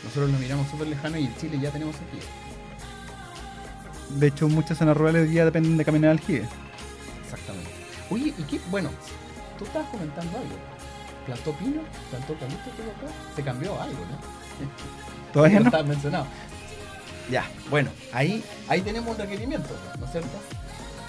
Nosotros 0.04 0.30
lo 0.30 0.38
miramos 0.38 0.68
súper 0.68 0.88
lejano 0.88 1.16
y 1.16 1.24
en 1.24 1.34
Chile 1.38 1.58
ya 1.62 1.70
tenemos 1.70 1.96
aquí. 1.96 2.18
De 4.18 4.26
hecho, 4.26 4.48
muchas 4.48 4.76
zonas 4.76 4.98
rurales 4.98 5.30
día 5.30 5.46
dependen 5.46 5.78
de 5.78 5.84
caminar 5.86 6.10
al 6.10 6.18
aljibe. 6.18 6.46
Exactamente. 7.22 7.70
Oye, 8.10 8.34
¿y 8.36 8.42
qué? 8.42 8.60
Bueno, 8.70 8.90
tú 9.58 9.64
estabas 9.64 9.88
comentando 9.88 10.36
algo. 10.36 10.56
¿Plantó 11.24 11.52
pino? 11.52 11.80
¿Plantó 12.10 12.34
calito 12.34 12.70
todo 12.76 12.90
acá? 12.90 13.16
Se 13.34 13.42
cambió 13.42 13.80
algo, 13.80 13.98
¿no? 13.98 15.32
Todavía 15.32 15.60
no. 15.60 15.70
no. 15.70 15.84
mencionado. 15.84 16.26
Ya, 17.30 17.46
bueno, 17.70 17.88
ahí, 18.12 18.44
ahí 18.68 18.82
tenemos 18.82 19.08
un 19.08 19.16
requerimiento, 19.16 19.74
¿no 19.98 20.04
es 20.04 20.12
cierto? 20.12 20.38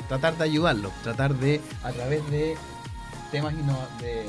Tratar 0.08 0.38
de 0.38 0.44
ayudarlo, 0.44 0.92
tratar 1.04 1.36
de, 1.36 1.62
a 1.84 1.92
través 1.92 2.30
de 2.30 2.56
temas, 3.32 3.54
de, 4.00 4.26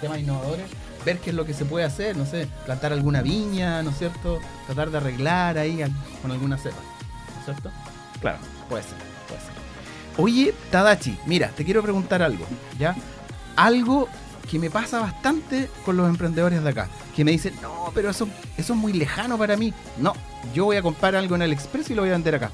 temas 0.00 0.18
innovadores, 0.18 0.66
ver 1.04 1.18
qué 1.18 1.30
es 1.30 1.36
lo 1.36 1.46
que 1.46 1.54
se 1.54 1.64
puede 1.64 1.84
hacer, 1.84 2.16
no 2.16 2.26
sé, 2.26 2.48
plantar 2.64 2.92
alguna 2.92 3.22
viña, 3.22 3.82
¿no 3.82 3.90
es 3.90 3.98
cierto? 3.98 4.40
Tratar 4.66 4.90
de 4.90 4.98
arreglar 4.98 5.58
ahí 5.58 5.82
con 6.22 6.30
alguna 6.30 6.58
cepa, 6.58 6.80
¿no 7.34 7.38
es 7.38 7.44
cierto? 7.44 7.70
Claro, 8.20 8.38
puede 8.68 8.82
ser, 8.82 8.98
puede 9.28 9.40
ser. 9.40 9.50
Oye, 10.18 10.54
Tadachi, 10.70 11.18
mira, 11.26 11.48
te 11.48 11.64
quiero 11.64 11.82
preguntar 11.82 12.22
algo, 12.22 12.46
¿ya? 12.78 12.96
Algo 13.54 14.08
que 14.50 14.58
me 14.58 14.70
pasa 14.70 15.00
bastante 15.00 15.68
con 15.84 15.96
los 15.96 16.08
emprendedores 16.08 16.62
de 16.62 16.70
acá, 16.70 16.88
que 17.14 17.24
me 17.24 17.32
dicen, 17.32 17.54
no, 17.60 17.90
pero 17.94 18.10
eso, 18.10 18.28
eso 18.56 18.72
es 18.72 18.78
muy 18.78 18.92
lejano 18.92 19.36
para 19.36 19.56
mí. 19.56 19.74
No, 19.98 20.14
yo 20.54 20.64
voy 20.66 20.76
a 20.76 20.82
comprar 20.82 21.16
algo 21.16 21.34
en 21.34 21.42
el 21.42 21.52
Express 21.52 21.90
y 21.90 21.94
lo 21.94 22.02
voy 22.02 22.10
a 22.10 22.14
vender 22.14 22.36
acá. 22.36 22.50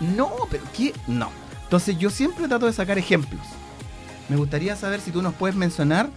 No, 0.00 0.30
pero 0.50 0.64
¿qué? 0.76 0.92
No. 1.06 1.30
Entonces 1.66 1.98
yo 1.98 2.10
siempre 2.10 2.46
trato 2.46 2.66
de 2.66 2.72
sacar 2.72 2.96
ejemplos. 2.96 3.40
Me 4.28 4.36
gustaría 4.36 4.76
saber 4.76 5.00
si 5.00 5.10
tú 5.10 5.20
nos 5.20 5.34
puedes 5.34 5.56
mencionar 5.56 6.10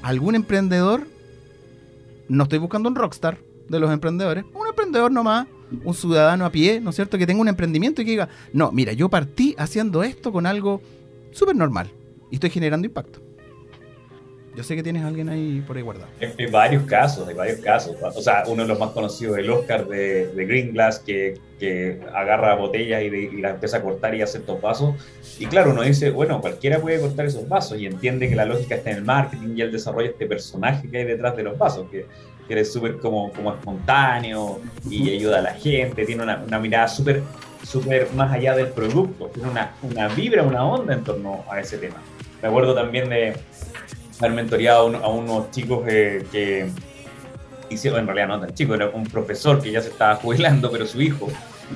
algún 0.00 0.34
emprendedor. 0.34 1.06
No 2.28 2.44
estoy 2.44 2.58
buscando 2.58 2.88
un 2.88 2.94
rockstar 2.94 3.38
de 3.68 3.78
los 3.78 3.92
emprendedores. 3.92 4.46
Un 4.54 4.66
emprendedor 4.66 5.12
nomás, 5.12 5.46
un 5.84 5.92
ciudadano 5.92 6.46
a 6.46 6.50
pie, 6.50 6.80
¿no 6.80 6.90
es 6.90 6.96
cierto? 6.96 7.18
Que 7.18 7.26
tenga 7.26 7.42
un 7.42 7.48
emprendimiento 7.48 8.00
y 8.00 8.06
que 8.06 8.10
diga, 8.12 8.30
no, 8.54 8.72
mira, 8.72 8.94
yo 8.94 9.10
partí 9.10 9.54
haciendo 9.58 10.02
esto 10.02 10.32
con 10.32 10.46
algo 10.46 10.80
súper 11.32 11.56
normal 11.56 11.90
y 12.30 12.36
estoy 12.36 12.48
generando 12.48 12.86
impacto. 12.86 13.20
Yo 14.56 14.64
sé 14.64 14.74
que 14.74 14.82
tienes 14.82 15.04
a 15.04 15.06
alguien 15.06 15.28
ahí 15.28 15.62
por 15.64 15.76
ahí 15.76 15.82
guardado. 15.82 16.08
Hay 16.20 16.46
varios 16.46 16.82
casos, 16.84 17.28
hay 17.28 17.34
varios 17.34 17.60
casos. 17.60 17.96
O 18.02 18.20
sea, 18.20 18.42
uno 18.48 18.62
de 18.62 18.68
los 18.68 18.78
más 18.78 18.90
conocidos, 18.90 19.38
el 19.38 19.48
Oscar 19.48 19.86
de, 19.86 20.26
de 20.26 20.44
Green 20.44 20.72
Glass, 20.72 20.98
que, 20.98 21.38
que 21.58 22.00
agarra 22.12 22.56
botellas 22.56 23.02
y, 23.02 23.06
y 23.06 23.40
las 23.40 23.54
empieza 23.54 23.76
a 23.76 23.82
cortar 23.82 24.14
y 24.14 24.22
hace 24.22 24.38
estos 24.38 24.60
vasos. 24.60 24.94
Y 25.38 25.46
claro, 25.46 25.70
uno 25.70 25.82
dice, 25.82 26.10
bueno, 26.10 26.40
cualquiera 26.40 26.80
puede 26.80 27.00
cortar 27.00 27.26
esos 27.26 27.48
vasos 27.48 27.78
y 27.78 27.86
entiende 27.86 28.28
que 28.28 28.34
la 28.34 28.44
lógica 28.44 28.74
está 28.74 28.90
en 28.90 28.96
el 28.98 29.04
marketing 29.04 29.54
y 29.56 29.62
el 29.62 29.70
desarrollo 29.70 30.08
de 30.08 30.12
este 30.12 30.26
personaje 30.26 30.88
que 30.90 30.98
hay 30.98 31.04
detrás 31.04 31.36
de 31.36 31.44
los 31.44 31.56
vasos, 31.56 31.88
que, 31.88 32.06
que 32.48 32.60
es 32.60 32.72
súper 32.72 32.98
como, 32.98 33.32
como 33.32 33.52
espontáneo 33.52 34.60
y 34.88 35.14
ayuda 35.14 35.38
a 35.38 35.42
la 35.42 35.54
gente, 35.54 36.04
tiene 36.04 36.24
una, 36.24 36.42
una 36.44 36.58
mirada 36.58 36.88
súper 36.88 37.22
súper 37.62 38.08
más 38.14 38.32
allá 38.32 38.56
del 38.56 38.68
producto, 38.68 39.26
tiene 39.26 39.50
una, 39.50 39.74
una 39.82 40.08
vibra, 40.08 40.42
una 40.42 40.64
onda 40.64 40.94
en 40.94 41.04
torno 41.04 41.44
a 41.50 41.60
ese 41.60 41.78
tema. 41.78 42.02
Me 42.42 42.48
acuerdo 42.48 42.74
también 42.74 43.08
de, 43.10 43.34
haber 44.20 44.32
mentoreado 44.32 44.96
a, 44.96 45.08
unos 45.08 45.50
chicos 45.50 45.84
que 45.86 46.70
hicieron, 47.70 48.00
en 48.00 48.06
realidad 48.06 48.28
no 48.28 48.40
tan 48.40 48.54
chicos, 48.54 48.76
era 48.76 48.90
un 48.90 49.04
profesor 49.04 49.62
que 49.62 49.70
ya 49.70 49.80
se 49.80 49.88
estaba 49.88 50.16
jubilando, 50.16 50.70
pero 50.70 50.86
su 50.86 51.00
hijo, 51.00 51.28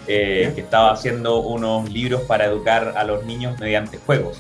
eh, 0.07 0.53
que 0.55 0.61
estaba 0.61 0.93
haciendo 0.93 1.41
unos 1.41 1.91
libros 1.91 2.23
para 2.23 2.47
educar 2.47 2.95
a 2.97 3.05
los 3.05 3.25
niños 3.25 3.59
mediante 3.59 3.99
juegos. 3.99 4.39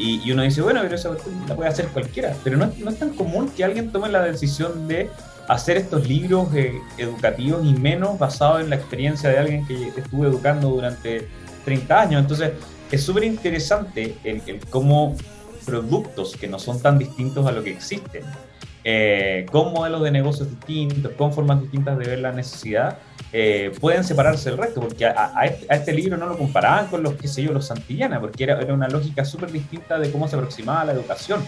Y, 0.00 0.30
uno 0.30 0.42
dice, 0.42 0.62
bueno, 0.62 0.80
pero 0.82 0.94
eso 0.94 1.16
la 1.48 1.56
puede 1.56 1.70
hacer 1.70 1.88
cualquiera, 1.88 2.36
pero 2.44 2.56
no, 2.56 2.70
no, 2.78 2.90
es 2.90 2.98
tan 3.00 3.10
común 3.14 3.50
que 3.50 3.64
alguien 3.64 3.90
tome 3.90 4.08
la 4.08 4.22
decisión 4.22 4.86
de 4.86 5.10
hacer 5.48 5.76
estos 5.76 6.06
libros 6.06 6.54
eh, 6.54 6.72
educativos 6.98 7.64
y 7.64 7.72
menos 7.72 8.16
basados 8.16 8.60
en 8.60 8.70
la 8.70 8.76
experiencia 8.76 9.28
de 9.30 9.38
alguien 9.38 9.66
que 9.66 9.88
estuvo 9.96 10.24
educando 10.24 10.68
durante 10.68 11.26
30 11.64 12.00
años. 12.00 12.20
Entonces, 12.20 12.52
es 12.92 13.02
súper 13.02 13.24
interesante 13.24 14.14
el, 14.22 14.40
el 14.46 14.60
cómo 14.66 15.16
productos 15.68 16.36
que 16.36 16.48
no 16.48 16.58
son 16.58 16.80
tan 16.80 16.98
distintos 16.98 17.46
a 17.46 17.52
lo 17.52 17.62
que 17.62 17.70
existen, 17.70 18.24
eh, 18.84 19.44
con 19.50 19.72
modelos 19.72 20.02
de 20.02 20.10
negocios 20.10 20.48
distintos, 20.48 21.12
con 21.12 21.32
formas 21.32 21.60
distintas 21.60 21.98
de 21.98 22.06
ver 22.06 22.20
la 22.20 22.32
necesidad, 22.32 22.98
eh, 23.32 23.72
pueden 23.80 24.02
separarse 24.02 24.48
del 24.48 24.58
resto, 24.58 24.80
porque 24.80 25.04
a, 25.04 25.44
este, 25.44 25.92
libro 25.92 26.16
no 26.16 26.26
lo 26.26 26.38
comparaban 26.38 26.86
con 26.86 27.02
los, 27.02 27.14
qué 27.14 27.28
sé 27.28 27.42
yo, 27.42 27.52
los 27.52 27.66
Santillana, 27.66 28.20
porque 28.20 28.44
era, 28.44 28.58
era 28.60 28.72
una 28.72 28.88
lógica 28.88 29.24
súper 29.24 29.52
distinta 29.52 29.98
de 29.98 30.10
cómo 30.10 30.26
se 30.26 30.36
aproximaba 30.36 30.86
la 30.86 30.92
educación. 30.92 31.44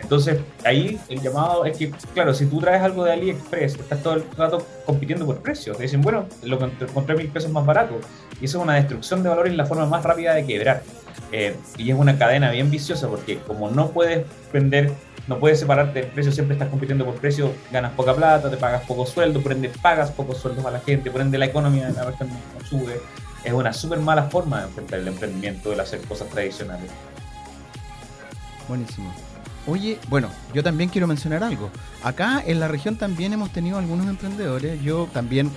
Entonces, 0.00 0.40
ahí 0.64 1.00
el 1.08 1.20
llamado 1.20 1.64
es 1.64 1.76
que, 1.76 1.90
claro, 2.14 2.34
si 2.34 2.46
tú 2.46 2.60
traes 2.60 2.82
algo 2.82 3.04
de 3.04 3.12
AliExpress, 3.12 3.76
estás 3.76 4.02
todo 4.02 4.14
el 4.14 4.24
rato 4.36 4.66
compitiendo 4.84 5.26
por 5.26 5.38
precios. 5.38 5.76
Te 5.76 5.84
dicen, 5.84 6.02
bueno, 6.02 6.26
lo 6.42 6.58
encontré 6.64 7.16
mil 7.16 7.28
pesos 7.28 7.50
más 7.50 7.64
barato. 7.64 7.98
Y 8.40 8.44
eso 8.44 8.58
es 8.58 8.64
una 8.64 8.74
destrucción 8.74 9.22
de 9.22 9.30
valores 9.30 9.52
y 9.52 9.56
la 9.56 9.66
forma 9.66 9.86
más 9.86 10.04
rápida 10.04 10.34
de 10.34 10.46
quebrar. 10.46 10.82
Eh, 11.32 11.56
y 11.78 11.90
es 11.90 11.98
una 11.98 12.18
cadena 12.18 12.50
bien 12.50 12.70
viciosa 12.70 13.08
porque 13.08 13.38
como 13.38 13.70
no 13.70 13.90
puedes 13.90 14.24
vender 14.52 14.92
no 15.26 15.38
puedes 15.38 15.58
separarte 15.58 16.02
del 16.02 16.10
precio, 16.10 16.30
siempre 16.30 16.54
estás 16.54 16.68
compitiendo 16.68 17.04
por 17.04 17.14
precio, 17.16 17.52
ganas 17.72 17.92
poca 17.92 18.14
plata, 18.14 18.48
te 18.48 18.56
pagas 18.56 18.84
poco 18.84 19.04
sueldo, 19.06 19.40
por 19.42 19.52
ende 19.52 19.70
pagas 19.82 20.10
pocos 20.12 20.38
sueldos 20.38 20.64
a 20.64 20.70
la 20.70 20.80
gente, 20.80 21.10
por 21.10 21.20
ende 21.20 21.36
la 21.36 21.46
economía 21.46 21.88
de 21.88 21.94
la 21.94 22.04
región 22.04 22.28
no 22.28 22.64
sube. 22.64 23.00
Es 23.42 23.52
una 23.52 23.72
súper 23.72 23.98
mala 23.98 24.24
forma 24.24 24.60
de 24.60 24.66
enfrentar 24.66 25.00
el 25.00 25.08
emprendimiento, 25.08 25.72
el 25.72 25.80
hacer 25.80 26.00
cosas 26.02 26.28
tradicionales. 26.28 26.90
Buenísimo. 28.68 29.12
Oye, 29.66 29.98
bueno, 30.08 30.28
yo 30.54 30.62
también 30.62 30.88
quiero 30.90 31.06
mencionar 31.06 31.42
algo. 31.42 31.70
Acá 32.02 32.42
en 32.46 32.60
la 32.60 32.68
región 32.68 32.96
también 32.96 33.32
hemos 33.32 33.50
tenido 33.50 33.78
algunos 33.78 34.06
emprendedores. 34.06 34.80
Yo 34.82 35.08
también 35.12 35.50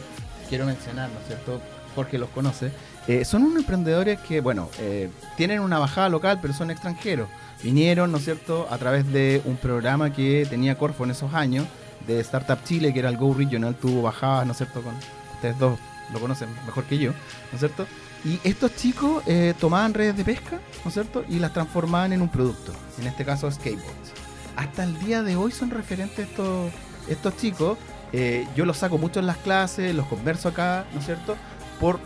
quiero 0.50 0.66
mencionar, 0.66 1.10
¿no 1.10 1.20
es 1.20 1.28
cierto? 1.28 1.62
Porque 1.96 2.18
los 2.18 2.30
conoce. 2.30 2.72
Eh, 3.08 3.24
son 3.24 3.44
unos 3.44 3.58
emprendedores 3.58 4.20
que, 4.20 4.42
bueno, 4.42 4.70
eh, 4.80 5.10
tienen 5.38 5.60
una 5.60 5.78
bajada 5.78 6.10
local, 6.10 6.40
pero 6.42 6.54
son 6.54 6.72
extranjeros. 6.72 7.28
Vinieron, 7.64 8.12
¿no 8.12 8.18
es 8.18 8.24
cierto?, 8.24 8.68
a 8.72 8.78
través 8.78 9.12
de 9.12 9.42
un 9.46 9.58
programa 9.58 10.12
que 10.12 10.48
tenía 10.50 10.76
Corfo 10.76 11.04
en 11.04 11.12
esos 11.12 11.34
años, 11.34 11.66
de 12.08 12.20
Startup 12.22 12.64
Chile, 12.64 12.94
que 12.94 13.00
era 13.00 13.10
el 13.10 13.18
Go 13.18 13.34
Regional, 13.34 13.76
tuvo 13.76 14.02
bajadas, 14.02 14.46
¿no 14.46 14.54
es 14.54 14.58
cierto?, 14.58 14.82
con 14.82 14.94
ustedes 15.36 15.58
dos 15.60 15.78
lo 16.14 16.20
conocen 16.20 16.50
mejor 16.66 16.86
que 16.86 16.98
yo, 16.98 17.12
¿no 17.12 17.54
es 17.54 17.60
cierto? 17.60 17.86
Y 18.26 18.40
estos 18.44 18.76
chicos 18.76 19.24
eh, 19.28 19.54
tomaban 19.60 19.94
redes 19.94 20.18
de 20.18 20.26
pesca, 20.26 20.60
¿no 20.84 20.90
es 20.90 20.94
cierto? 20.94 21.24
Y 21.30 21.40
las 21.40 21.54
transformaban 21.54 22.12
en 22.12 22.22
un 22.22 22.30
producto, 22.30 22.74
en 23.00 23.08
este 23.08 23.24
caso 23.24 23.50
skateboards. 23.50 24.12
Hasta 24.58 24.84
el 24.84 25.00
día 25.00 25.24
de 25.24 25.38
hoy 25.38 25.52
son 25.52 25.70
referentes 25.70 26.28
estos, 26.28 26.72
estos 27.08 27.38
chicos. 27.38 27.78
Eh, 28.12 28.46
yo 28.56 28.66
los 28.66 28.78
saco 28.78 28.98
mucho 28.98 29.20
en 29.20 29.28
las 29.28 29.38
clases, 29.38 29.96
los 29.96 30.06
converso 30.08 30.50
acá, 30.50 30.86
¿no 30.94 31.00
es 31.00 31.06
cierto? 31.06 31.38
Por 31.80 32.00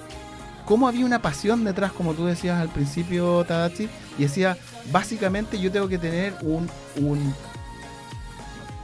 cómo 0.66 0.88
había 0.88 1.06
una 1.06 1.22
pasión 1.22 1.64
detrás, 1.64 1.92
como 1.92 2.14
tú 2.14 2.26
decías 2.26 2.62
al 2.62 2.70
principio, 2.70 3.44
Tadachi, 3.46 3.90
y 4.18 4.24
decía, 4.24 4.58
básicamente 4.92 5.60
yo 5.60 5.72
tengo 5.72 5.88
que 5.88 5.98
tener 5.98 6.36
un, 6.42 6.70
un, 6.98 7.34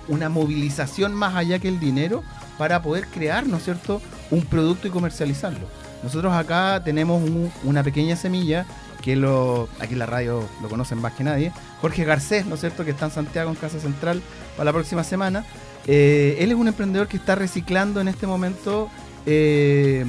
una 0.08 0.30
movilización 0.30 1.14
más 1.14 1.36
allá 1.36 1.60
que 1.60 1.68
el 1.68 1.80
dinero 1.80 2.24
para 2.58 2.82
poder 2.82 3.06
crear, 3.08 3.46
¿no 3.46 3.58
es 3.58 3.66
cierto?, 3.66 4.02
un 4.32 4.42
producto 4.46 4.88
y 4.88 4.92
comercializarlo. 4.92 5.68
Nosotros 6.04 6.34
acá 6.34 6.82
tenemos 6.84 7.22
una 7.64 7.84
pequeña 7.84 8.16
semilla 8.16 8.66
que 9.02 9.16
lo, 9.16 9.70
aquí 9.80 9.94
en 9.94 10.00
la 10.00 10.06
radio 10.06 10.48
lo 10.62 10.70
conocen 10.70 11.00
más 11.00 11.14
que 11.14 11.24
nadie, 11.24 11.52
Jorge 11.82 12.04
Garcés, 12.04 12.46
¿no 12.46 12.56
es 12.56 12.62
cierto?, 12.62 12.84
que 12.84 12.92
está 12.92 13.06
en 13.06 13.12
Santiago 13.12 13.50
en 13.50 13.56
Casa 13.56 13.80
Central 13.80 14.22
para 14.56 14.66
la 14.66 14.74
próxima 14.74 15.04
semana. 15.04 15.46
Eh, 15.88 16.38
él 16.40 16.52
es 16.52 16.58
un 16.58 16.68
emprendedor 16.68 17.08
que 17.08 17.18
está 17.18 17.36
reciclando 17.36 18.02
en 18.02 18.08
este 18.08 18.28
momento 18.28 18.90
eh, 19.26 20.06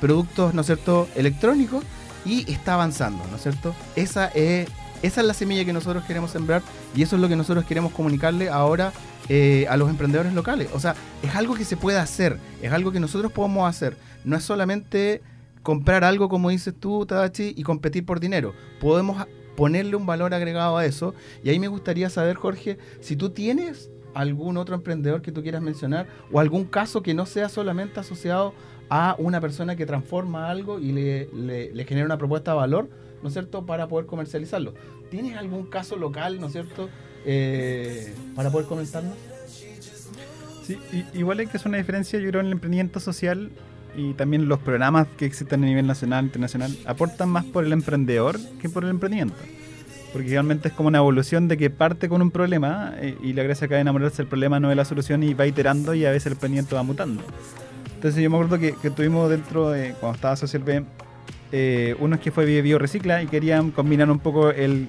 productos, 0.00 0.54
¿no 0.54 0.60
es 0.62 0.66
cierto?, 0.66 1.08
electrónicos 1.14 1.84
y 2.24 2.50
está 2.50 2.74
avanzando, 2.74 3.24
¿no 3.30 3.36
es 3.36 3.42
cierto? 3.42 3.74
Esa 3.96 4.26
es, 4.28 4.68
esa 5.02 5.20
es 5.20 5.26
la 5.26 5.34
semilla 5.34 5.64
que 5.64 5.72
nosotros 5.72 6.04
queremos 6.04 6.30
sembrar 6.30 6.62
y 6.94 7.02
eso 7.02 7.16
es 7.16 7.22
lo 7.22 7.28
que 7.28 7.36
nosotros 7.36 7.64
queremos 7.64 7.92
comunicarle 7.92 8.48
ahora 8.50 8.92
eh, 9.28 9.66
a 9.70 9.76
los 9.76 9.88
emprendedores 9.88 10.34
locales. 10.34 10.68
O 10.74 10.80
sea, 10.80 10.94
es 11.22 11.34
algo 11.34 11.54
que 11.54 11.64
se 11.64 11.76
puede 11.76 11.98
hacer, 11.98 12.38
es 12.60 12.72
algo 12.72 12.92
que 12.92 13.00
nosotros 13.00 13.32
podemos 13.32 13.68
hacer. 13.68 13.96
No 14.24 14.36
es 14.36 14.44
solamente 14.44 15.22
comprar 15.62 16.04
algo, 16.04 16.28
como 16.28 16.50
dices 16.50 16.74
tú, 16.78 17.06
Tadachi, 17.06 17.54
y 17.56 17.62
competir 17.62 18.04
por 18.04 18.20
dinero. 18.20 18.54
Podemos 18.80 19.26
ponerle 19.56 19.96
un 19.96 20.06
valor 20.06 20.32
agregado 20.34 20.78
a 20.78 20.86
eso. 20.86 21.14
Y 21.44 21.50
ahí 21.50 21.58
me 21.58 21.68
gustaría 21.68 22.08
saber, 22.10 22.36
Jorge, 22.36 22.78
si 23.00 23.16
tú 23.16 23.30
tienes 23.30 23.90
algún 24.14 24.56
otro 24.56 24.74
emprendedor 24.74 25.22
que 25.22 25.32
tú 25.32 25.42
quieras 25.42 25.62
mencionar 25.62 26.06
o 26.32 26.40
algún 26.40 26.64
caso 26.64 27.02
que 27.02 27.14
no 27.14 27.26
sea 27.26 27.48
solamente 27.48 28.00
asociado 28.00 28.54
a 28.88 29.14
una 29.18 29.40
persona 29.40 29.76
que 29.76 29.86
transforma 29.86 30.50
algo 30.50 30.80
y 30.80 30.92
le, 30.92 31.84
genera 31.86 32.06
una 32.06 32.18
propuesta 32.18 32.52
de 32.52 32.56
valor, 32.56 32.88
¿no 33.22 33.28
es 33.28 33.34
cierto?, 33.34 33.64
para 33.66 33.86
poder 33.86 34.06
comercializarlo. 34.06 34.74
¿Tienes 35.10 35.36
algún 35.36 35.66
caso 35.66 35.96
local, 35.96 36.40
¿no 36.40 36.46
es 36.46 36.52
cierto?, 36.52 36.88
eh, 37.24 38.14
para 38.34 38.50
poder 38.50 38.66
comentarnos. 38.66 39.14
Sí, 40.64 40.78
igual 41.14 41.40
hay 41.40 41.46
que 41.46 41.56
hacer 41.56 41.68
una 41.68 41.78
diferencia, 41.78 42.18
yo 42.18 42.28
creo, 42.28 42.40
en 42.40 42.46
el 42.46 42.52
emprendimiento 42.52 42.98
social 42.98 43.50
y 44.00 44.14
también 44.14 44.48
los 44.48 44.58
programas 44.58 45.06
que 45.18 45.26
existen 45.26 45.62
a 45.62 45.66
nivel 45.66 45.86
nacional, 45.86 46.24
internacional, 46.24 46.74
aportan 46.86 47.28
más 47.28 47.44
por 47.44 47.64
el 47.64 47.72
emprendedor 47.72 48.38
que 48.60 48.70
por 48.70 48.84
el 48.84 48.90
emprendimiento. 48.90 49.36
Porque 50.12 50.30
realmente 50.30 50.68
es 50.68 50.74
como 50.74 50.88
una 50.88 50.98
evolución 50.98 51.48
de 51.48 51.56
que 51.56 51.68
parte 51.70 52.08
con 52.08 52.22
un 52.22 52.30
problema 52.30 52.94
eh, 52.96 53.16
y 53.22 53.34
la 53.34 53.42
gracia 53.42 53.66
acaba 53.66 53.76
de 53.76 53.82
enamorarse 53.82 54.22
el 54.22 54.28
problema 54.28 54.58
no 54.58 54.70
es 54.70 54.76
la 54.76 54.84
solución 54.84 55.22
y 55.22 55.34
va 55.34 55.46
iterando 55.46 55.94
y 55.94 56.04
a 56.04 56.10
veces 56.10 56.26
el 56.26 56.32
emprendimiento 56.32 56.76
va 56.76 56.82
mutando. 56.82 57.22
Entonces 57.94 58.22
yo 58.22 58.30
me 58.30 58.36
acuerdo 58.36 58.58
que, 58.58 58.90
tuvimos 58.90 59.28
dentro 59.28 59.70
de, 59.70 59.94
cuando 60.00 60.16
estaba 60.16 60.34
Social 60.34 60.62
B, 60.62 60.84
eh, 61.52 61.94
que 62.22 62.30
fue 62.30 62.62
Bio 62.62 62.78
Recicla 62.78 63.22
y 63.22 63.26
querían 63.26 63.70
combinar 63.70 64.10
un 64.10 64.18
poco 64.18 64.50
el 64.50 64.88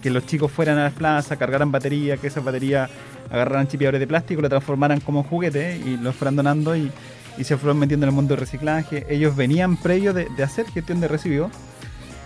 que 0.00 0.10
los 0.10 0.24
chicos 0.26 0.52
fueran 0.52 0.78
a 0.78 0.84
las 0.84 0.92
plazas, 0.92 1.36
cargaran 1.36 1.72
batería, 1.72 2.16
que 2.18 2.28
esas 2.28 2.44
baterías 2.44 2.88
agarraran 3.30 3.66
chipeadores 3.66 4.00
de 4.00 4.06
plástico, 4.06 4.40
lo 4.40 4.48
transformaran 4.48 5.00
como 5.00 5.24
juguete 5.24 5.78
y 5.78 5.96
los 5.96 6.14
fueran 6.14 6.36
donando 6.36 6.76
y, 6.76 6.92
se 7.42 7.56
fueron 7.56 7.80
metiendo 7.80 8.06
en 8.06 8.10
el 8.10 8.14
mundo 8.14 8.34
del 8.34 8.40
reciclaje. 8.40 9.04
Ellos 9.08 9.34
venían 9.34 9.76
previo 9.76 10.14
de, 10.14 10.28
hacer 10.44 10.66
gestión 10.66 11.00
de 11.00 11.08
residuos, 11.08 11.50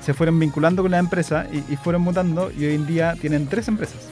se 0.04 0.12
fueron 0.12 0.38
vinculando 0.38 0.82
con 0.82 0.90
la 0.90 0.98
empresa 0.98 1.46
y, 1.50 1.64
y 1.72 1.76
fueron 1.76 2.02
mutando 2.02 2.50
y 2.50 2.66
hoy 2.66 2.74
en 2.74 2.86
día 2.86 3.14
tienen 3.18 3.46
tres 3.46 3.68
empresas. 3.68 4.10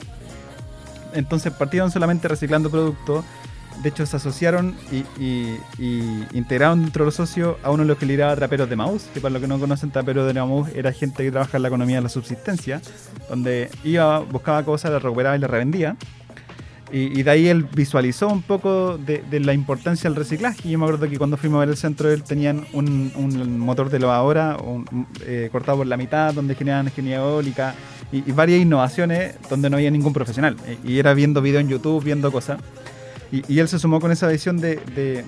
Entonces 1.13 1.53
partieron 1.53 1.91
solamente 1.91 2.29
reciclando 2.29 2.71
productos 2.71 3.25
de 3.83 3.91
hecho, 3.91 4.07
se 4.07 4.17
asociaron 4.17 4.75
y, 4.91 5.57
integraron 6.33 6.83
dentro 6.83 7.05
de 7.05 7.07
los 7.07 7.15
socios 7.15 7.57
a 7.63 7.71
uno 7.71 7.83
de 7.83 7.89
los 7.89 7.99
que 7.99 8.07
lideraba 8.07 8.35
Traperos 8.35 8.69
de 8.69 8.77
Maús, 8.77 9.05
que 9.13 9.21
para 9.21 9.33
los 9.33 9.43
que 9.43 9.49
no 9.49 9.59
conocen, 9.59 9.91
Traperos 9.91 10.27
de 10.27 10.35
Maús 10.35 10.69
era 10.75 10.93
gente 10.93 11.23
que 11.23 11.31
trabaja 11.31 11.59
en 11.59 11.63
la 11.63 11.69
economía 11.69 11.97
de 11.97 12.03
la 12.03 12.09
subsistencia, 12.09 12.81
donde 13.29 13.71
iba, 13.85 14.21
buscaba 14.21 14.65
cosas, 14.65 14.93
las 14.93 15.03
recuperaba 15.03 15.37
y 15.37 15.41
las 15.41 15.51
revendía. 15.51 15.97
Y, 16.93 17.25
de 17.25 17.31
ahí 17.31 17.49
él 17.49 17.65
visualizó 17.65 18.29
un 18.29 18.43
poco 18.43 18.97
de, 18.97 19.23
la 19.41 19.53
importancia 19.53 20.09
del 20.09 20.17
reciclaje. 20.17 20.69
Y 20.69 20.71
yo 20.73 20.79
me 20.79 20.85
acuerdo 20.85 21.09
que 21.09 21.19
cuando 21.19 21.37
fuimos 21.37 21.57
a 21.57 21.61
ver 21.61 21.71
el 21.71 21.77
centro, 21.77 22.11
él 22.11 22.23
tenían 22.23 22.65
un, 22.73 23.59
motor 23.59 23.91
de 23.91 23.99
lavadora 23.99 24.57
eh, 25.27 25.49
cortado 25.51 25.79
por 25.79 25.87
la 25.87 25.97
mitad, 25.97 26.33
donde 26.33 26.55
generaban 26.55 26.87
energía 26.87 27.17
eólica 27.17 27.75
y, 28.13 28.21
varias 28.33 28.61
innovaciones 28.61 29.35
donde 29.51 29.69
no 29.69 29.77
había 29.77 29.91
ningún 29.91 30.13
profesional. 30.13 30.57
Y 30.85 30.99
era 30.99 31.13
viendo 31.15 31.43
videos 31.43 31.63
en 31.63 31.69
YouTube, 31.69 32.05
viendo 32.05 32.31
cosas. 32.31 32.61
Y, 33.33 33.59
él 33.59 33.69
se 33.69 33.79
sumó 33.79 34.01
con 34.01 34.13
esa 34.13 34.29
visión 34.29 34.59
de, 34.59 35.25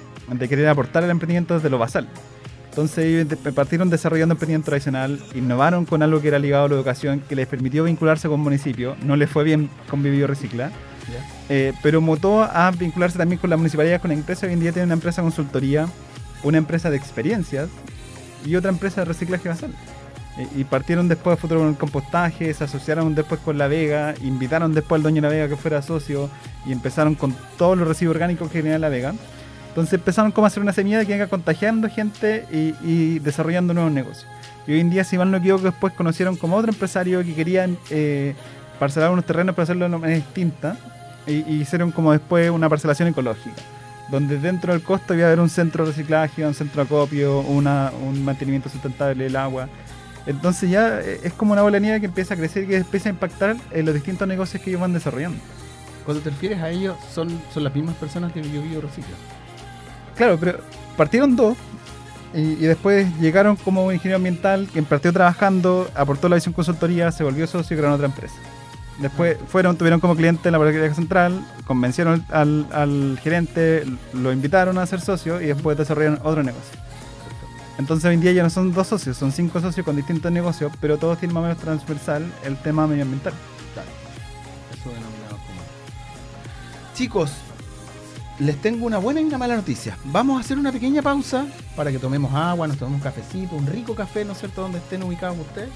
querer 0.49 0.69
aportar 0.69 1.03
al 1.03 1.11
emprendimiento 1.11 1.55
desde 1.55 1.71
lo 1.71 1.79
basal. 1.79 2.09
Entonces 2.71 3.27
partieron 3.57 3.91
desarrollando 3.91 4.35
emprendimiento 4.35 4.67
tradicional, 4.67 5.19
innovaron 5.35 5.85
con 5.85 6.01
algo 6.05 6.21
que 6.23 6.29
era 6.29 6.39
ligado 6.39 6.67
a 6.67 6.69
la 6.69 6.75
educación, 6.77 7.21
que 7.29 7.35
les 7.35 7.49
permitió 7.49 7.83
vincularse 7.83 8.29
con 8.29 8.39
municipios. 8.39 8.97
No 9.03 9.17
les 9.17 9.29
fue 9.29 9.43
bien 9.43 9.69
con 9.91 10.01
Vivio 10.01 10.29
Recicla, 10.29 10.71
eh, 11.49 11.73
pero 11.83 12.01
mutó 12.01 12.43
a 12.43 12.71
vincularse 12.71 13.19
también 13.19 13.41
con 13.41 13.51
la 13.51 13.57
municipalidad, 13.57 14.01
con 14.01 14.11
la 14.11 14.15
empresa. 14.15 14.47
Hoy 14.47 14.53
en 14.53 14.61
día 14.61 14.73
tiene 14.73 14.87
una 14.87 14.95
empresa 14.95 15.23
de 15.23 15.27
consultoría, 15.27 15.89
una 16.43 16.59
empresa 16.59 16.91
de 16.91 16.97
experiencias 16.97 17.69
y 18.45 18.57
otra 18.57 18.71
empresa 18.71 19.01
de 19.01 19.07
reciclaje 19.07 19.49
basal. 19.49 19.73
Y 20.57 20.63
partieron 20.65 21.09
después 21.09 21.37
de 21.37 21.41
futuro 21.41 21.61
con 21.61 21.71
el 21.71 21.77
compostaje, 21.77 22.55
se 22.55 22.63
asociaron 22.63 23.15
después 23.15 23.41
con 23.41 23.59
La 23.59 23.67
Vega, 23.67 24.15
invitaron 24.23 24.73
después 24.73 24.99
al 24.99 25.03
dueño 25.03 25.17
de 25.17 25.23
La 25.23 25.29
Vega 25.29 25.49
que 25.49 25.57
fuera 25.57 25.83
socio 25.83 26.31
y 26.65 26.71
empezaron 26.71 27.17
con 27.17 27.35
todos 27.57 27.77
los 27.77 27.89
residuos 27.89 28.15
orgánicos 28.15 28.49
que 28.51 28.59
genera 28.59 28.79
La 28.79 28.89
Vega. 28.89 29.15
Entonces 29.69 29.95
empezaron 29.95 30.31
como 30.31 30.45
a 30.45 30.49
hacer 30.49 30.63
una 30.63 30.73
semilla 30.73 31.05
que 31.05 31.13
venga 31.13 31.27
contagiando 31.27 31.89
gente 31.89 32.47
y, 32.51 33.19
desarrollando 33.19 33.75
nuevos 33.75 33.93
negocios. 33.93 34.27
Y 34.67 34.73
hoy 34.73 34.81
en 34.81 34.91
día, 34.91 35.03
si 35.03 35.19
mal 35.19 35.31
no 35.31 35.39
equivoco, 35.39 35.65
después 35.65 35.93
conocieron 35.95 36.37
como 36.37 36.57
otro 36.57 36.71
empresario 36.71 37.25
que 37.25 37.35
querían 37.35 37.77
eh, 37.91 38.35
parcelar 38.79 39.11
unos 39.11 39.25
terrenos 39.25 39.55
para 39.55 39.65
hacerlo 39.65 39.87
de 39.87 39.89
una 39.89 39.99
manera 39.99 40.19
distinta 40.19 40.77
y, 41.29 41.45
hicieron 41.49 41.93
como 41.93 42.13
después 42.13 42.51
una 42.51 42.69
parcelación 42.69 43.09
ecológica 43.09 43.61
donde 44.11 44.39
dentro 44.39 44.73
del 44.73 44.83
costo 44.83 45.15
iba 45.15 45.25
a 45.25 45.27
haber 45.27 45.41
un 45.41 45.51
centro 45.51 45.85
de 45.85 45.91
reciclaje, 45.91 46.47
un 46.47 46.55
centro 46.55 46.83
de 46.83 46.87
acopio, 46.87 47.41
una, 47.41 47.93
un 48.03 48.25
mantenimiento 48.25 48.71
sustentable 48.71 49.25
del 49.25 49.37
agua. 49.37 49.69
Entonces 50.27 50.71
ya 50.71 51.01
eh, 51.01 51.21
es 51.25 51.35
como 51.35 51.53
una 51.53 51.61
bola 51.61 51.77
de 51.77 51.81
nieve 51.81 52.01
que 52.01 52.07
empieza 52.07 52.33
a 52.33 52.37
crecer 52.39 52.65
y 52.65 52.69
que 52.69 52.77
empieza 52.77 53.11
a 53.11 53.13
impactar 53.13 53.57
en 53.71 53.85
los 53.85 53.95
distintos 53.95 54.27
negocios 54.27 54.63
que 54.63 54.71
ellos 54.71 54.81
van 54.81 54.95
desarrollando. 54.95 55.39
Cuando 56.07 56.23
te 56.23 56.31
refieres 56.31 56.59
a 56.63 56.71
ellos, 56.71 56.97
son, 57.13 57.29
son 57.53 57.65
las 57.65 57.75
mismas 57.75 57.97
personas 57.97 58.33
que 58.33 58.43
yo 58.43 58.63
vivo 58.63 58.81
recicla. 58.81 59.15
Claro, 60.17 60.39
pero 60.41 60.59
partieron 60.97 61.37
dos 61.37 61.57
y, 62.35 62.57
después 62.57 63.07
llegaron 63.21 63.57
como 63.57 63.87
un 63.87 63.95
ingeniero 63.95 64.17
ambiental 64.17 64.69
que 64.73 64.83
partió 64.83 65.13
trabajando, 65.13 65.91
aportó 65.95 66.29
la 66.29 66.37
visión 66.37 66.53
consultoría, 66.53 67.11
se 67.13 67.25
volvió 67.25 67.47
socio 67.47 67.75
y 67.75 67.79
crearon 67.79 67.95
otra 67.95 68.07
empresa. 68.07 68.37
Después 68.99 69.37
fueron, 69.47 69.77
tuvieron 69.77 70.01
como 70.01 70.17
cliente 70.17 70.51
la 70.51 70.59
política 70.59 70.93
central, 70.93 71.47
convencieron 71.67 72.25
al, 72.31 73.19
gerente, 73.23 73.85
lo 74.13 74.33
invitaron 74.33 74.77
a 74.79 74.87
ser 74.87 75.01
socio 75.01 75.41
y 75.41 75.47
después 75.47 75.79
desarrollaron 75.79 76.19
otro 76.25 76.43
negocio. 76.43 76.79
Entonces 77.79 78.07
hoy 78.07 78.15
en 78.15 78.21
día 78.21 78.33
ya 78.33 78.43
no 78.43 78.51
son 78.51 78.73
dos 78.73 78.89
socios, 78.89 79.17
son 79.17 79.31
cinco 79.31 79.61
socios 79.61 79.87
con 79.87 79.95
distintos 79.95 80.33
negocios, 80.33 80.73
pero 80.81 80.99
todos 80.99 81.19
tienen 81.19 81.35
más 81.35 81.43
o 81.43 81.47
menos 81.47 81.59
transversal 81.59 82.27
el 82.45 82.57
tema 82.57 82.89
medioambiental. 82.89 83.33
Eso 84.73 84.89
denominado 84.91 85.37
como. 85.37 85.61
Chicos, 86.95 87.31
les 88.41 88.61
tengo 88.61 88.85
una 88.85 88.99
buena 88.99 89.21
y 89.21 89.25
una 89.25 89.39
mala 89.39 89.55
noticia. 89.55 89.97
Vamos 90.07 90.39
a 90.39 90.41
hacer 90.41 90.59
una 90.59 90.73
pequeña 90.73 91.03
pausa 91.03 91.47
para 91.77 91.93
que 91.93 92.01
tomemos 92.01 92.35
agua, 92.35 92.67
nos 92.67 92.79
tomemos 92.79 92.99
un 92.99 93.05
cafecito, 93.05 93.55
un 93.55 93.67
rico 93.69 93.95
café, 93.95 94.25
¿no 94.25 94.33
es 94.33 94.39
cierto?, 94.39 94.63
donde 94.63 94.79
estén 94.79 95.05
ubicados 95.05 95.39
ustedes. 95.39 95.71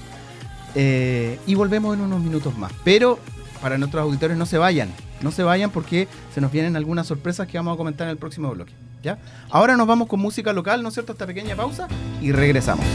Eh, 0.75 1.39
y 1.45 1.55
volvemos 1.55 1.95
en 1.95 2.01
unos 2.01 2.21
minutos 2.21 2.57
más. 2.57 2.71
Pero 2.83 3.19
para 3.61 3.77
nuestros 3.77 4.01
auditores 4.03 4.37
no 4.37 4.45
se 4.45 4.57
vayan, 4.57 4.89
no 5.21 5.31
se 5.31 5.43
vayan 5.43 5.69
porque 5.69 6.07
se 6.33 6.41
nos 6.41 6.51
vienen 6.51 6.75
algunas 6.75 7.07
sorpresas 7.07 7.47
que 7.47 7.57
vamos 7.57 7.75
a 7.75 7.77
comentar 7.77 8.07
en 8.07 8.11
el 8.11 8.17
próximo 8.17 8.49
bloque. 8.51 8.73
¿ya? 9.03 9.19
Ahora 9.49 9.77
nos 9.77 9.85
vamos 9.85 10.07
con 10.07 10.19
música 10.19 10.53
local, 10.53 10.81
¿no 10.81 10.89
es 10.89 10.95
cierto? 10.95 11.11
Esta 11.11 11.27
pequeña 11.27 11.55
pausa 11.55 11.87
y 12.21 12.31
regresamos. 12.31 12.85